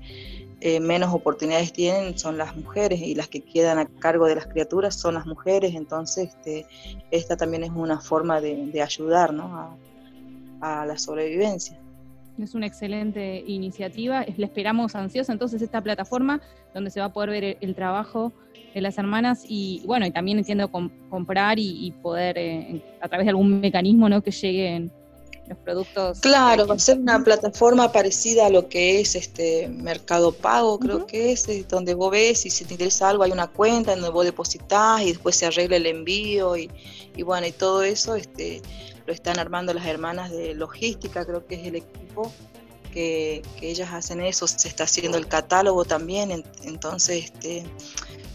eh, 0.64 0.78
menos 0.78 1.12
oportunidades 1.12 1.72
tienen 1.72 2.16
son 2.16 2.38
las 2.38 2.56
mujeres 2.56 3.00
y 3.00 3.16
las 3.16 3.26
que 3.26 3.40
quedan 3.40 3.78
a 3.78 3.86
cargo 3.86 4.26
de 4.26 4.36
las 4.36 4.46
criaturas 4.46 4.94
son 4.94 5.14
las 5.14 5.26
mujeres, 5.26 5.74
entonces 5.74 6.28
este, 6.28 6.66
esta 7.10 7.36
también 7.36 7.64
es 7.64 7.70
una 7.70 8.00
forma 8.00 8.40
de, 8.40 8.80
ayudar 8.80 9.34
¿no? 9.34 9.76
a, 10.60 10.82
a 10.82 10.86
la 10.86 10.96
sobrevivencia. 10.98 11.76
Es 12.38 12.54
una 12.54 12.66
excelente 12.66 13.42
iniciativa, 13.44 14.24
le 14.36 14.44
esperamos 14.44 14.94
ansiosa 14.94 15.32
entonces 15.32 15.60
esta 15.62 15.80
plataforma 15.80 16.40
donde 16.72 16.90
se 16.90 17.00
va 17.00 17.06
a 17.06 17.12
poder 17.12 17.30
ver 17.30 17.58
el 17.60 17.74
trabajo 17.74 18.32
de 18.72 18.80
las 18.80 18.96
hermanas 18.98 19.44
y 19.48 19.82
bueno, 19.84 20.06
y 20.06 20.12
también 20.12 20.38
entiendo 20.38 20.70
comprar 20.70 21.58
y, 21.58 21.92
poder 22.02 22.38
eh, 22.38 22.82
a 23.00 23.08
través 23.08 23.26
de 23.26 23.30
algún 23.30 23.60
mecanismo 23.60 24.08
¿no? 24.08 24.22
que 24.22 24.30
lleguen 24.30 24.92
productos. 25.56 26.20
Claro, 26.20 26.66
va 26.66 26.74
a 26.74 26.78
ser 26.78 26.98
una 26.98 27.22
plataforma 27.22 27.92
parecida 27.92 28.46
a 28.46 28.50
lo 28.50 28.68
que 28.68 29.00
es 29.00 29.14
este 29.14 29.68
Mercado 29.68 30.32
Pago, 30.32 30.78
creo 30.78 31.06
que 31.06 31.32
es, 31.32 31.46
donde 31.68 31.94
vos 31.94 32.10
ves 32.10 32.46
y 32.46 32.50
si 32.50 32.64
te 32.64 32.74
interesa 32.74 33.08
algo 33.08 33.24
hay 33.24 33.32
una 33.32 33.46
cuenta 33.46 33.92
donde 33.94 34.10
vos 34.10 34.24
depositas 34.24 35.02
y 35.02 35.06
después 35.06 35.36
se 35.36 35.46
arregla 35.46 35.76
el 35.76 35.86
envío 35.86 36.56
y, 36.56 36.70
y 37.16 37.22
bueno, 37.22 37.46
y 37.46 37.52
todo 37.52 37.82
eso 37.82 38.14
este 38.14 38.62
lo 39.06 39.12
están 39.12 39.38
armando 39.38 39.74
las 39.74 39.86
hermanas 39.86 40.30
de 40.30 40.54
logística, 40.54 41.24
creo 41.24 41.46
que 41.46 41.56
es 41.56 41.66
el 41.66 41.76
equipo 41.76 42.32
que, 42.92 43.42
que 43.58 43.70
ellas 43.70 43.92
hacen 43.92 44.20
eso, 44.20 44.46
se 44.46 44.68
está 44.68 44.84
haciendo 44.84 45.18
el 45.18 45.26
catálogo 45.26 45.84
también, 45.84 46.44
entonces 46.62 47.24
este 47.24 47.64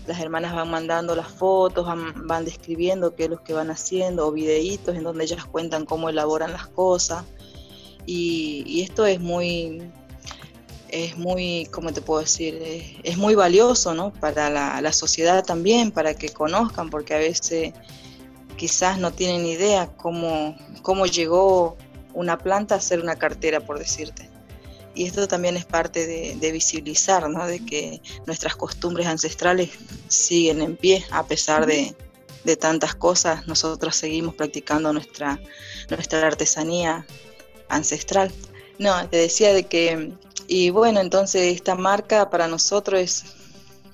las 0.08 0.20
hermanas 0.22 0.56
van 0.56 0.72
mandando 0.72 1.16
las 1.16 1.28
fotos, 1.28 1.86
van, 1.86 2.46
describiendo 2.46 3.14
qué 3.14 3.26
es 3.26 3.30
lo 3.30 3.44
que 3.44 3.54
van 3.54 3.70
haciendo, 3.70 4.28
o 4.28 4.32
videitos 4.32 4.96
en 4.96 5.04
donde 5.04 5.26
ellas 5.26 5.46
cuentan 5.46 5.86
cómo 5.86 6.10
elaboran 6.10 6.54
las 6.54 6.68
cosas. 6.68 7.26
Y, 8.06 8.82
esto 8.82 9.06
es 9.06 9.20
muy, 9.20 9.92
es 10.88 11.18
muy, 11.18 11.68
¿cómo 11.72 11.92
te 11.92 12.02
puedo 12.02 12.22
decir? 12.22 12.58
Es, 13.04 13.18
muy 13.18 13.36
valioso, 13.36 13.94
¿no? 13.94 14.14
Para 14.14 14.50
la, 14.50 14.82
la, 14.82 14.94
sociedad 14.94 15.44
también, 15.44 15.92
para 15.92 16.14
que 16.14 16.30
conozcan, 16.30 16.90
porque 16.90 17.14
a 17.14 17.20
veces 17.20 17.74
quizás 18.56 18.98
no 18.98 19.12
tienen 19.12 19.46
idea 19.46 19.88
cómo, 19.98 20.56
cómo 20.82 21.06
llegó 21.06 21.78
una 22.14 22.38
planta 22.38 22.76
a 22.76 22.82
ser 22.82 23.02
una 23.02 23.18
cartera, 23.18 23.60
por 23.60 23.78
decirte 23.78 24.37
y 24.98 25.06
esto 25.06 25.28
también 25.28 25.56
es 25.58 25.66
parte 25.66 26.08
de, 26.08 26.52
visibilizar, 26.52 27.30
¿no? 27.30 27.46
de 27.46 27.64
que 27.64 28.02
nuestras 28.26 28.56
costumbres 28.56 29.06
ancestrales 29.06 29.70
siguen 30.08 30.60
en 30.60 30.76
pie 30.76 31.06
a 31.12 31.24
pesar 31.28 31.68
de, 31.68 31.96
tantas 32.60 32.96
cosas, 32.96 33.46
nosotros 33.46 33.96
seguimos 33.96 34.34
practicando 34.34 34.94
nuestra, 34.94 35.38
nuestra 35.90 36.26
artesanía 36.26 37.06
ancestral. 37.68 38.32
No, 38.80 39.08
te 39.10 39.18
decía 39.18 39.54
de 39.54 39.66
que, 39.66 40.14
y 40.48 40.70
bueno, 40.70 41.02
entonces 41.02 41.54
esta 41.54 41.76
marca 41.76 42.30
para 42.30 42.48
nosotros 42.48 43.02
es, 43.02 43.26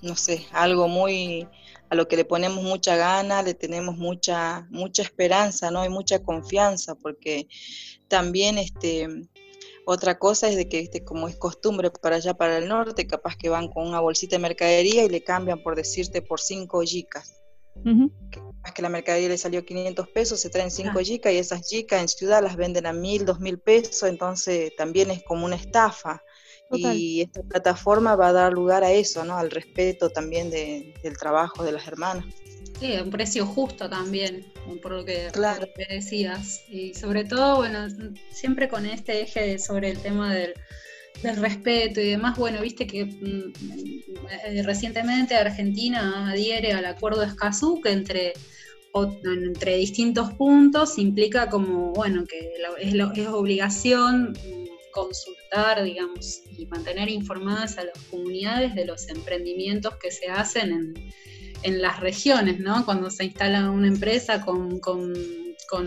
no 0.04 0.16
sé, 0.16 0.46
algo 0.52 0.88
muy, 0.88 1.48
a 1.90 1.96
lo 1.96 2.08
que 2.08 2.16
le 2.16 2.26
ponemos 2.26 2.64
mucha 2.64 2.96
gana, 2.96 3.42
le 3.42 3.56
tenemos 3.56 3.98
mucha, 3.98 4.68
mucha 4.70 5.02
esperanza, 5.02 5.72
¿no? 5.72 5.84
Y 5.84 5.90
mucha 5.90 6.20
confianza, 6.20 6.94
porque 6.94 7.48
también 8.08 8.60
este, 8.60 9.08
otra 9.86 10.18
cosa 10.18 10.48
es 10.48 10.56
de 10.56 10.70
que, 10.70 10.80
¿viste? 10.80 11.04
como 11.04 11.28
es 11.28 11.36
costumbre 11.36 11.92
para 11.92 12.18
allá, 12.18 12.34
para 12.34 12.58
el 12.58 12.68
norte, 12.68 13.08
capaz 13.08 13.36
que 13.36 13.50
van 13.50 13.68
con 13.68 13.88
una 13.88 14.00
bolsita 14.00 14.36
de 14.36 14.42
mercadería 14.42 15.04
y 15.04 15.10
le 15.10 15.24
cambian, 15.24 15.62
por 15.62 15.76
decirte, 15.76 16.22
por 16.22 16.40
cinco 16.40 16.84
yicas. 16.84 17.42
Capaz 18.32 18.74
que 18.74 18.82
la 18.82 18.90
mercadería 18.90 19.30
le 19.30 19.38
salió 19.38 19.66
500 19.66 20.08
pesos, 20.10 20.40
se 20.40 20.50
traen 20.50 20.72
cinco 20.72 21.00
ah. 21.00 21.32
y 21.32 21.38
esas 21.38 21.70
yicas 21.70 22.02
en 22.02 22.08
ciudad 22.08 22.42
las 22.42 22.56
venden 22.56 22.86
a 22.86 22.94
mil, 22.94 23.26
dos 23.26 23.40
mil 23.40 23.60
pesos, 23.60 24.04
entonces 24.04 24.74
también 24.78 25.12
es 25.12 25.24
como 25.24 25.46
una 25.46 25.56
estafa. 25.56 26.22
Y 26.72 27.22
esta 27.22 27.44
plataforma 27.44 28.16
va 28.16 28.30
a 28.30 28.34
dar 28.34 28.52
lugar 28.52 28.84
a 28.84 28.92
eso, 28.92 29.24
¿no? 29.24 29.38
Al 29.38 29.52
respeto 29.52 30.10
también 30.10 30.50
del 30.50 31.18
trabajo 31.20 31.64
de 31.64 31.72
las 31.72 31.88
hermanas. 31.88 32.26
Sí, 32.80 32.94
un 33.02 33.10
precio 33.10 33.46
justo 33.46 33.90
también, 33.90 34.46
por 34.82 34.92
lo 34.92 35.06
que, 35.06 35.30
decías. 35.90 36.64
Y 36.70 36.94
sobre 36.94 37.24
todo, 37.24 37.58
bueno, 37.58 37.88
siempre 38.32 38.68
con 38.68 38.86
este 38.86 39.22
eje 39.22 39.60
sobre 39.60 39.92
el 39.92 40.00
tema 40.00 40.34
del, 40.34 40.54
respeto 41.36 42.02
y 42.02 42.10
demás, 42.10 42.38
bueno, 42.38 42.62
viste 42.62 42.86
que 42.86 43.06
mm, 43.06 43.54
eh, 44.48 44.64
recientemente 44.64 45.36
Argentina 45.36 46.30
adhiere 46.30 46.74
al 46.74 46.86
acuerdo 46.86 47.22
de 47.22 47.28
Escazú, 47.28 47.80
que 47.82 47.92
entre, 47.92 48.34
entre 49.24 49.78
distintos 49.78 50.34
puntos 50.34 50.98
implica 50.98 51.50
como, 51.50 51.94
bueno, 51.94 52.26
que 52.26 52.52
es, 52.82 52.94
es 52.94 53.28
obligación 53.28 54.34
consultar, 54.94 55.84
digamos, 55.84 56.42
y 56.58 56.66
mantener 56.68 57.10
informadas 57.10 57.78
a 57.78 57.84
las 57.84 57.98
comunidades 58.10 58.76
de 58.76 58.86
los 58.86 59.10
emprendimientos 59.10 59.98
que 59.98 60.12
se 60.12 60.28
hacen 60.28 60.72
en 60.72 61.14
en 61.64 61.82
las 61.82 62.00
regiones, 62.00 62.60
¿no? 62.60 62.86
Cuando 62.86 63.10
se 63.10 63.26
instala 63.26 63.70
una 63.72 63.88
empresa 63.88 64.42
con, 64.42 64.80
con, 64.80 65.14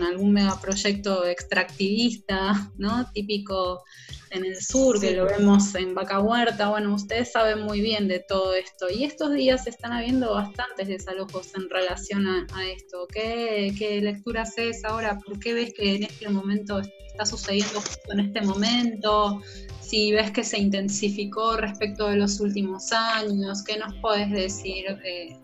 algún 0.05 0.33
megaproyecto 0.33 1.25
extractivista, 1.25 2.71
¿no? 2.77 3.09
Típico 3.13 3.85
en 4.31 4.43
el 4.43 4.61
sur, 4.61 4.99
que 4.99 5.15
lo 5.15 5.25
vemos 5.25 5.73
en 5.75 5.95
Vaca 5.95 6.19
Huerta. 6.19 6.67
Bueno, 6.67 6.93
ustedes 6.93 7.31
saben 7.31 7.61
muy 7.61 7.79
bien 7.79 8.09
de 8.09 8.19
todo 8.19 8.53
esto. 8.53 8.89
Y 8.89 9.05
estos 9.05 9.33
días 9.33 9.65
están 9.65 9.93
habiendo 9.93 10.33
bastantes 10.33 10.89
desalojos 10.89 11.55
en 11.55 11.69
relación 11.69 12.27
a, 12.27 12.45
esto. 12.69 13.07
¿Qué, 13.07 13.73
¿Qué, 13.77 14.01
lectura 14.01 14.41
haces 14.41 14.83
ahora? 14.83 15.17
¿Por 15.19 15.39
qué 15.39 15.53
ves 15.53 15.73
que 15.73 15.95
en 15.95 16.03
este 16.03 16.27
momento 16.27 16.81
está 17.07 17.25
sucediendo 17.25 17.79
justo 17.79 18.11
en 18.11 18.19
este 18.19 18.41
momento? 18.41 19.41
Si 19.79 20.11
ves 20.11 20.31
que 20.31 20.43
se 20.43 20.59
intensificó 20.59 21.55
respecto 21.55 22.09
de 22.09 22.17
los 22.17 22.41
últimos 22.41 22.91
años, 22.91 23.63
¿qué 23.63 23.77
nos 23.77 23.93
puedes 24.01 24.29
decir? 24.31 24.85
Eh, 25.05 25.37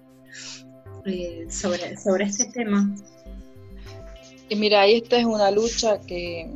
eh, 1.06 1.46
sobre, 1.50 1.98
sobre 1.98 2.26
este 2.26 2.46
tema. 2.46 2.96
Y 4.50 4.56
mira, 4.56 4.86
esta 4.86 5.18
es 5.18 5.26
una 5.26 5.52
lucha 5.52 6.00
que, 6.02 6.50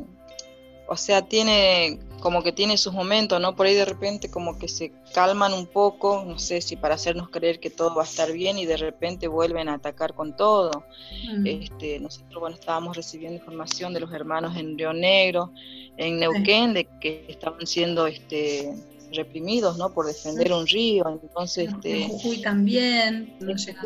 o 0.86 0.96
sea, 0.96 1.22
tiene 1.22 1.98
como 2.20 2.42
que 2.42 2.52
tiene 2.52 2.76
sus 2.76 2.92
momentos, 2.92 3.40
¿no? 3.40 3.54
Por 3.54 3.66
ahí 3.66 3.74
de 3.74 3.84
repente 3.84 4.30
como 4.30 4.58
que 4.58 4.68
se 4.68 4.92
calman 5.14 5.52
un 5.52 5.66
poco, 5.66 6.24
no 6.26 6.38
sé 6.38 6.60
si 6.60 6.76
para 6.76 6.94
hacernos 6.94 7.30
creer 7.30 7.60
que 7.60 7.70
todo 7.70 7.94
va 7.94 8.02
a 8.02 8.06
estar 8.06 8.32
bien 8.32 8.58
y 8.58 8.66
de 8.66 8.76
repente 8.76 9.28
vuelven 9.28 9.68
a 9.68 9.74
atacar 9.74 10.14
con 10.14 10.36
todo. 10.36 10.84
Mm. 11.32 11.46
Este, 11.46 12.00
nosotros, 12.00 12.40
bueno, 12.40 12.56
estábamos 12.56 12.96
recibiendo 12.96 13.38
información 13.38 13.94
de 13.94 14.00
los 14.00 14.12
hermanos 14.12 14.56
en 14.56 14.76
Río 14.76 14.92
Negro, 14.92 15.52
en 15.96 16.18
Neuquén, 16.18 16.74
de 16.74 16.88
que 17.00 17.24
estaban 17.28 17.66
siendo 17.66 18.06
este, 18.06 18.72
reprimidos, 19.12 19.76
¿no? 19.78 19.90
Por 19.90 20.06
defender 20.06 20.52
un 20.52 20.66
río, 20.66 21.20
entonces... 21.22 21.70
Este, 21.72 22.10
también. 22.42 23.34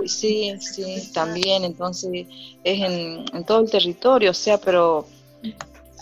sí, 0.07 0.53
sí, 0.61 1.13
también, 1.13 1.65
entonces 1.65 2.27
es 2.65 2.81
en, 2.81 3.45
todo 3.45 3.61
el 3.61 3.71
territorio, 3.71 4.31
o 4.31 4.35
sea, 4.35 4.59
pero 4.59 5.07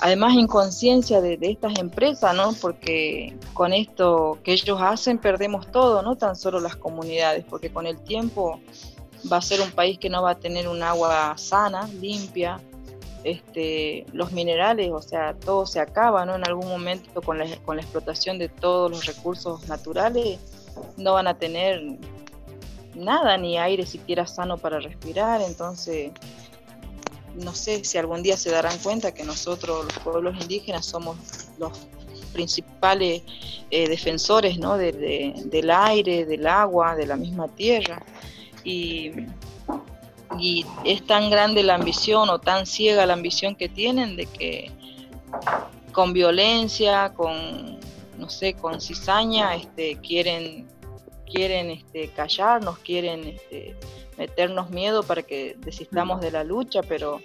además 0.00 0.35
inconsciencia 0.35 1.20
de, 1.20 1.37
de 1.37 1.50
estas 1.50 1.78
empresas, 1.78 2.35
¿no? 2.35 2.52
Porque 2.54 3.37
con 3.52 3.72
esto 3.72 4.38
que 4.42 4.52
ellos 4.52 4.78
hacen 4.80 5.18
perdemos 5.18 5.70
todo, 5.70 6.02
no 6.02 6.16
tan 6.16 6.37
solo 6.37 6.61
las 6.61 6.76
comunidades, 6.76 7.44
porque 7.48 7.70
con 7.70 7.87
el 7.87 7.98
tiempo 8.00 8.61
va 9.30 9.38
a 9.38 9.42
ser 9.42 9.61
un 9.61 9.70
país 9.70 9.98
que 9.98 10.09
no 10.09 10.22
va 10.22 10.30
a 10.30 10.38
tener 10.38 10.68
un 10.68 10.83
agua 10.83 11.35
sana, 11.37 11.88
limpia, 12.00 12.61
este, 13.24 14.06
los 14.12 14.33
minerales, 14.33 14.90
o 14.92 15.02
sea, 15.02 15.35
todo 15.35 15.66
se 15.66 15.80
acaba, 15.80 16.24
¿no? 16.24 16.37
En 16.37 16.46
algún 16.46 16.68
momento 16.68 17.20
con 17.22 17.38
la, 17.38 17.46
con 17.59 17.76
la 17.76 17.83
explotación 17.83 18.38
de 18.38 18.48
todos 18.48 18.90
los 18.90 19.06
recursos 19.06 19.68
naturales 19.68 20.38
no 20.96 21.14
van 21.14 21.26
a 21.26 21.38
tener 21.38 21.83
nada, 22.94 23.37
ni 23.37 23.59
aire 23.59 23.87
siquiera 23.87 24.26
sano 24.26 24.59
para 24.59 24.80
respirar, 24.80 25.40
entonces 25.42 26.12
no 27.35 27.54
sé 27.54 27.85
si 27.85 27.98
algún 27.98 28.22
día 28.22 28.37
se 28.37 28.50
darán 28.50 28.76
cuenta 28.78 29.12
que 29.12 29.24
nosotros, 29.24 29.85
los 29.85 29.98
pueblos 30.00 30.40
indígenas, 30.40 30.87
somos 30.87 31.16
los 31.59 31.72
principales 32.33 33.22
eh, 33.70 33.88
defensores 33.88 34.59
¿no? 34.59 34.76
del 34.76 35.70
aire, 35.70 36.24
del 36.24 36.46
agua, 36.46 36.96
de 36.96 37.06
la 37.06 37.16
misma 37.16 37.48
tierra. 37.48 38.02
Y, 38.64 39.12
y, 40.38 40.64
es 40.84 41.04
tan 41.06 41.30
grande 41.30 41.62
la 41.62 41.74
ambición 41.74 42.28
o 42.30 42.38
tan 42.38 42.66
ciega 42.66 43.06
la 43.06 43.14
ambición 43.14 43.54
que 43.54 43.68
tienen 43.68 44.16
de 44.16 44.26
que 44.26 44.70
con 45.92 46.12
violencia, 46.12 47.12
con, 47.14 47.78
no 48.18 48.28
sé, 48.28 48.54
con 48.54 48.80
cizaña, 48.80 49.54
este, 49.56 49.96
quieren, 49.96 50.68
quieren 51.26 51.70
este, 51.70 52.08
callarnos, 52.08 52.78
quieren 52.78 53.26
este, 53.26 53.76
meternos 54.16 54.70
miedo 54.70 55.02
para 55.02 55.22
que 55.22 55.56
desistamos 55.58 56.20
de 56.20 56.30
la 56.30 56.44
lucha, 56.44 56.82
pero 56.82 57.20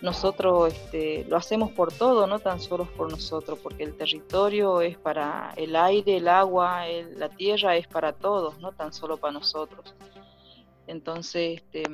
nosotros 0.00 0.72
este, 0.72 1.24
lo 1.28 1.36
hacemos 1.36 1.72
por 1.72 1.92
todo, 1.92 2.26
no 2.26 2.38
tan 2.38 2.60
solo 2.60 2.84
por 2.84 3.10
nosotros, 3.10 3.58
porque 3.62 3.82
el 3.82 3.96
territorio 3.96 4.80
es 4.80 4.96
para 4.96 5.52
el 5.56 5.74
aire, 5.74 6.18
el 6.18 6.28
agua, 6.28 6.84
la 7.16 7.28
tierra 7.28 7.76
es 7.76 7.88
para 7.88 8.12
todos, 8.12 8.58
no 8.60 8.72
tan 8.72 8.92
solo 8.92 9.16
para 9.16 9.32
nosotros. 9.32 9.94
Entonces, 10.88 11.60
este, 11.60 11.84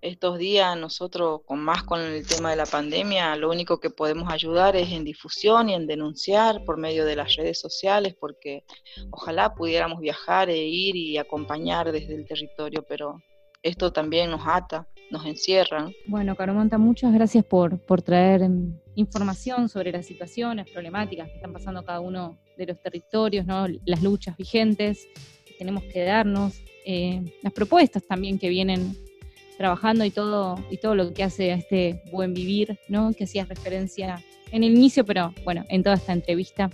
estos 0.00 0.38
días 0.38 0.78
nosotros, 0.78 1.40
con 1.46 1.60
más 1.60 1.82
con 1.82 2.00
el 2.00 2.26
tema 2.26 2.50
de 2.50 2.56
la 2.56 2.66
pandemia, 2.66 3.34
lo 3.36 3.50
único 3.50 3.80
que 3.80 3.90
podemos 3.90 4.30
ayudar 4.32 4.76
es 4.76 4.90
en 4.92 5.04
difusión 5.04 5.68
y 5.68 5.74
en 5.74 5.86
denunciar 5.86 6.62
por 6.64 6.76
medio 6.76 7.04
de 7.04 7.16
las 7.16 7.34
redes 7.36 7.58
sociales, 7.58 8.14
porque 8.18 8.64
ojalá 9.10 9.54
pudiéramos 9.54 10.00
viajar 10.00 10.50
e 10.50 10.58
ir 10.58 10.94
y 10.94 11.16
acompañar 11.16 11.90
desde 11.90 12.14
el 12.14 12.26
territorio, 12.26 12.84
pero 12.88 13.22
esto 13.62 13.92
también 13.92 14.30
nos 14.30 14.42
ata, 14.44 14.86
nos 15.10 15.24
encierra. 15.24 15.90
Bueno, 16.06 16.36
Caromanta, 16.36 16.76
muchas 16.76 17.14
gracias 17.14 17.44
por, 17.44 17.78
por 17.78 18.02
traer 18.02 18.42
em, 18.42 18.78
información 18.94 19.68
sobre 19.70 19.90
las 19.90 20.04
situaciones 20.04 20.70
problemáticas 20.70 21.28
que 21.28 21.36
están 21.36 21.52
pasando 21.52 21.82
cada 21.82 22.00
uno 22.00 22.38
de 22.58 22.66
los 22.66 22.80
territorios, 22.80 23.46
¿no? 23.46 23.66
las 23.86 24.02
luchas 24.02 24.36
vigentes 24.36 25.08
que 25.46 25.54
tenemos 25.54 25.82
que 25.84 26.04
darnos, 26.04 26.62
eh, 26.84 27.22
las 27.42 27.52
propuestas 27.52 28.04
también 28.04 28.38
que 28.38 28.48
vienen 28.48 28.96
trabajando 29.56 30.04
y 30.04 30.10
todo, 30.10 30.56
y 30.70 30.78
todo 30.78 30.94
lo 30.94 31.12
que 31.12 31.22
hace 31.22 31.52
a 31.52 31.56
este 31.56 32.02
buen 32.10 32.34
vivir, 32.34 32.78
¿no? 32.88 33.12
que 33.12 33.24
hacías 33.24 33.48
referencia 33.48 34.22
en 34.50 34.64
el 34.64 34.74
inicio, 34.74 35.04
pero 35.04 35.32
bueno, 35.44 35.64
en 35.68 35.82
toda 35.82 35.96
esta 35.96 36.12
entrevista. 36.12 36.70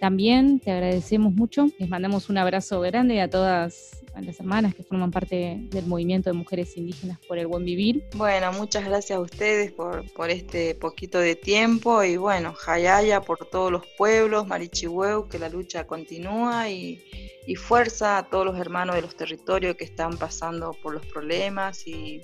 También 0.00 0.60
te 0.60 0.70
agradecemos 0.70 1.34
mucho, 1.34 1.68
les 1.78 1.88
mandamos 1.90 2.30
un 2.30 2.38
abrazo 2.38 2.80
grande 2.80 3.20
a 3.20 3.28
todas 3.28 4.02
las 4.18 4.40
hermanas 4.40 4.74
que 4.74 4.82
forman 4.82 5.10
parte 5.10 5.58
del 5.70 5.86
movimiento 5.86 6.30
de 6.30 6.34
mujeres 6.34 6.74
indígenas 6.78 7.18
por 7.28 7.38
el 7.38 7.46
buen 7.46 7.66
vivir. 7.66 8.02
Bueno, 8.16 8.50
muchas 8.52 8.86
gracias 8.86 9.18
a 9.18 9.20
ustedes 9.20 9.72
por, 9.72 10.30
este 10.30 10.74
poquito 10.74 11.18
de 11.18 11.36
tiempo 11.36 12.02
y 12.02 12.16
bueno, 12.16 12.54
Jayaya 12.54 13.20
por 13.20 13.46
todos 13.46 13.70
los 13.70 13.86
pueblos, 13.98 14.46
Marichihueu, 14.46 15.28
que 15.28 15.38
la 15.38 15.50
lucha 15.50 15.86
continúa 15.86 16.70
y, 16.70 17.02
y 17.46 17.54
fuerza 17.56 18.16
a 18.16 18.22
todos 18.22 18.46
los 18.46 18.58
hermanos 18.58 18.96
de 18.96 19.02
los 19.02 19.14
territorios 19.14 19.76
que 19.76 19.84
están 19.84 20.16
pasando 20.16 20.74
por 20.82 20.94
los 20.94 21.04
problemas 21.06 21.86
y 21.86 22.22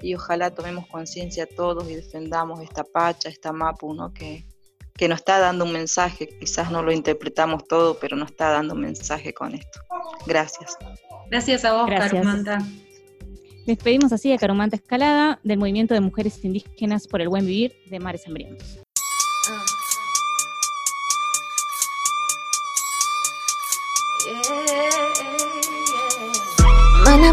y 0.00 0.14
ojalá 0.14 0.54
tomemos 0.54 0.86
conciencia 0.86 1.46
todos 1.46 1.90
y 1.90 1.96
defendamos 1.96 2.60
esta 2.60 2.84
pacha, 2.84 3.28
esta 3.28 3.52
mapu, 3.52 3.94
¿no? 3.94 4.12
que, 4.14 4.44
que 4.98 5.08
nos 5.08 5.20
está 5.20 5.38
dando 5.38 5.64
un 5.64 5.72
mensaje. 5.72 6.28
Quizás 6.38 6.70
no 6.70 6.82
lo 6.82 6.92
interpretamos 6.92 7.66
todo, 7.66 7.98
pero 7.98 8.16
nos 8.16 8.30
está 8.30 8.50
dando 8.50 8.74
un 8.74 8.80
mensaje 8.80 9.32
con 9.32 9.54
esto. 9.54 9.80
Gracias. 10.26 10.76
Gracias 11.30 11.64
a 11.64 11.72
vos, 11.72 11.88
Caromanta. 11.88 12.58
Despedimos 13.64 14.12
así 14.12 14.32
a 14.32 14.38
Caromanta 14.38 14.76
Escalada 14.76 15.40
del 15.44 15.58
Movimiento 15.58 15.94
de 15.94 16.00
Mujeres 16.00 16.44
Indígenas 16.44 17.06
por 17.06 17.20
el 17.20 17.28
Buen 17.28 17.46
Vivir 17.46 17.74
de 17.86 18.00
Mares 18.00 18.26
Hambrientos. 18.26 18.80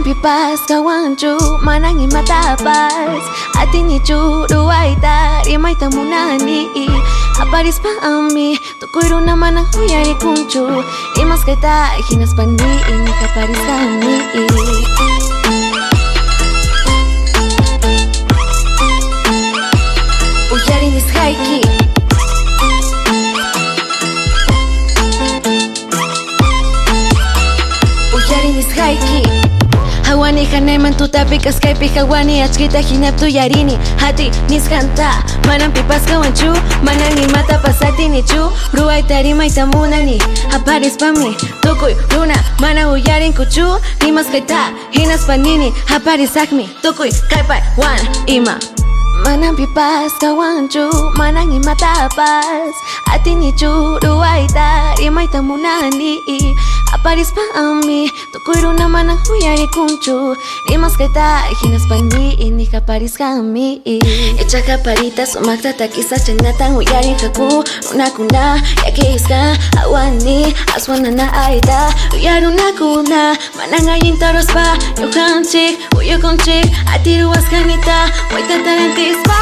Pipas 0.06 0.62
kawanchu, 0.70 1.34
manang 1.66 1.98
imatapas 1.98 3.26
Atini 3.58 3.98
churu 4.06 4.70
aita, 4.70 5.42
rimay 5.50 5.74
tamunani 5.74 6.70
Aparis 7.42 7.82
pa 7.82 7.90
ami, 8.06 8.54
tukuiro 8.78 9.18
naman 9.18 9.58
ang 9.58 9.68
huyari 9.74 10.14
kunchu 10.22 10.86
Imas 11.18 11.42
kita, 11.42 11.98
hinas 12.06 12.38
kami 12.38 12.70
momentu 30.86 31.06
eta 31.06 31.26
pik 31.26 31.46
eskaipi 31.46 31.88
jaguani 31.96 32.42
Atskita 32.42 32.82
jinebtu 32.82 33.26
jarini, 33.26 33.78
hati 33.98 34.32
nizkanta 34.50 35.10
Manan 35.48 35.74
pipazka 35.74 36.20
wantxu, 36.20 36.54
manan 36.84 37.16
nimata 37.16 37.58
pasati 37.58 38.10
nitxu 38.10 38.52
Rua 38.74 38.98
eta 38.98 39.16
harima 39.16 39.46
eta 39.46 39.66
munani, 39.66 40.20
aparez 40.54 40.98
pami 40.98 41.34
Tokoi 41.62 41.96
runa, 42.14 42.38
mana 42.62 42.92
uiaren 42.92 43.34
kutxu 43.34 43.66
Nimaz 44.06 44.30
gaita, 44.30 44.70
hinaz 44.94 45.26
panini, 45.26 45.74
aparez 45.96 46.38
akmi 46.38 46.70
Tokoi 46.82 47.12
kaipai 47.30 47.62
wan, 47.78 48.00
ima 48.28 48.60
Manang 49.26 49.58
pipas 49.58 50.14
kawanchu, 50.22 50.86
manang 51.18 51.50
imatapas 51.50 52.74
Atinichu 53.10 53.98
ruwaita, 54.00 54.94
rimayta 55.02 55.42
munani 55.42 56.22
Aparis 56.94 57.34
pa 57.34 57.42
ami, 57.58 58.08
tukuiro 58.32 58.72
naman 58.78 59.10
ang 59.10 59.20
huyari 59.26 59.66
kunchu 59.74 60.38
Rimas 60.70 60.94
kita, 60.96 61.50
hinaspandi, 61.62 62.38
ini 62.40 62.70
kaparis 62.70 63.18
kami. 63.18 63.82
Echa 64.40 64.62
kaparita, 64.62 65.26
sumakta 65.26 65.74
takisa 65.74 66.16
chanatang 66.22 66.78
huyari 66.78 67.18
kaku 67.18 67.66
Runa 67.92 68.08
kuna, 68.14 68.62
yakiska, 68.86 69.58
awani, 69.82 70.54
aswana 70.78 71.10
na 71.12 71.28
aita 71.50 71.90
Uyaru 72.14 72.54
na 72.54 72.70
kuna, 72.78 73.24
manang 73.58 73.90
ayin 73.90 74.16
taros 74.22 74.48
pa 74.54 74.78
Yohanchik, 75.02 75.82
uyokonchik, 75.98 76.70
atiruas 76.94 77.44
kanita 77.50 78.08
изба 79.16 79.42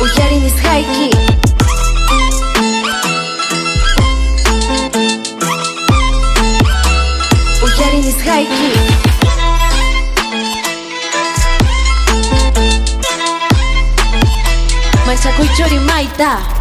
У 0.00 0.04
Ярины 0.04 0.50
с 0.50 0.60
хайки 0.60 1.10
У 7.62 7.66
Ярины 7.66 8.12
с 8.12 8.22
хайки 8.22 8.68
Machacuy 15.06 15.48
chori 15.56 15.78
maita 15.78 16.57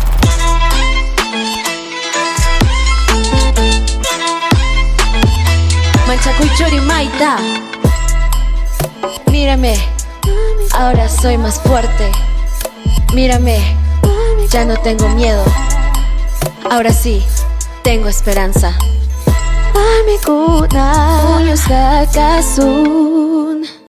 Chori 6.57 6.79
maita 6.79 7.37
Mírame, 9.29 9.75
ahora 10.73 11.09
soy 11.09 11.37
más 11.37 11.59
fuerte. 11.61 12.11
Mírame, 13.13 13.59
ya 14.49 14.65
no 14.65 14.77
tengo 14.77 15.09
miedo. 15.09 15.43
Ahora 16.71 16.91
sí, 16.91 17.23
tengo 17.83 18.07
esperanza. 18.07 18.73
Kakasu 21.67 23.16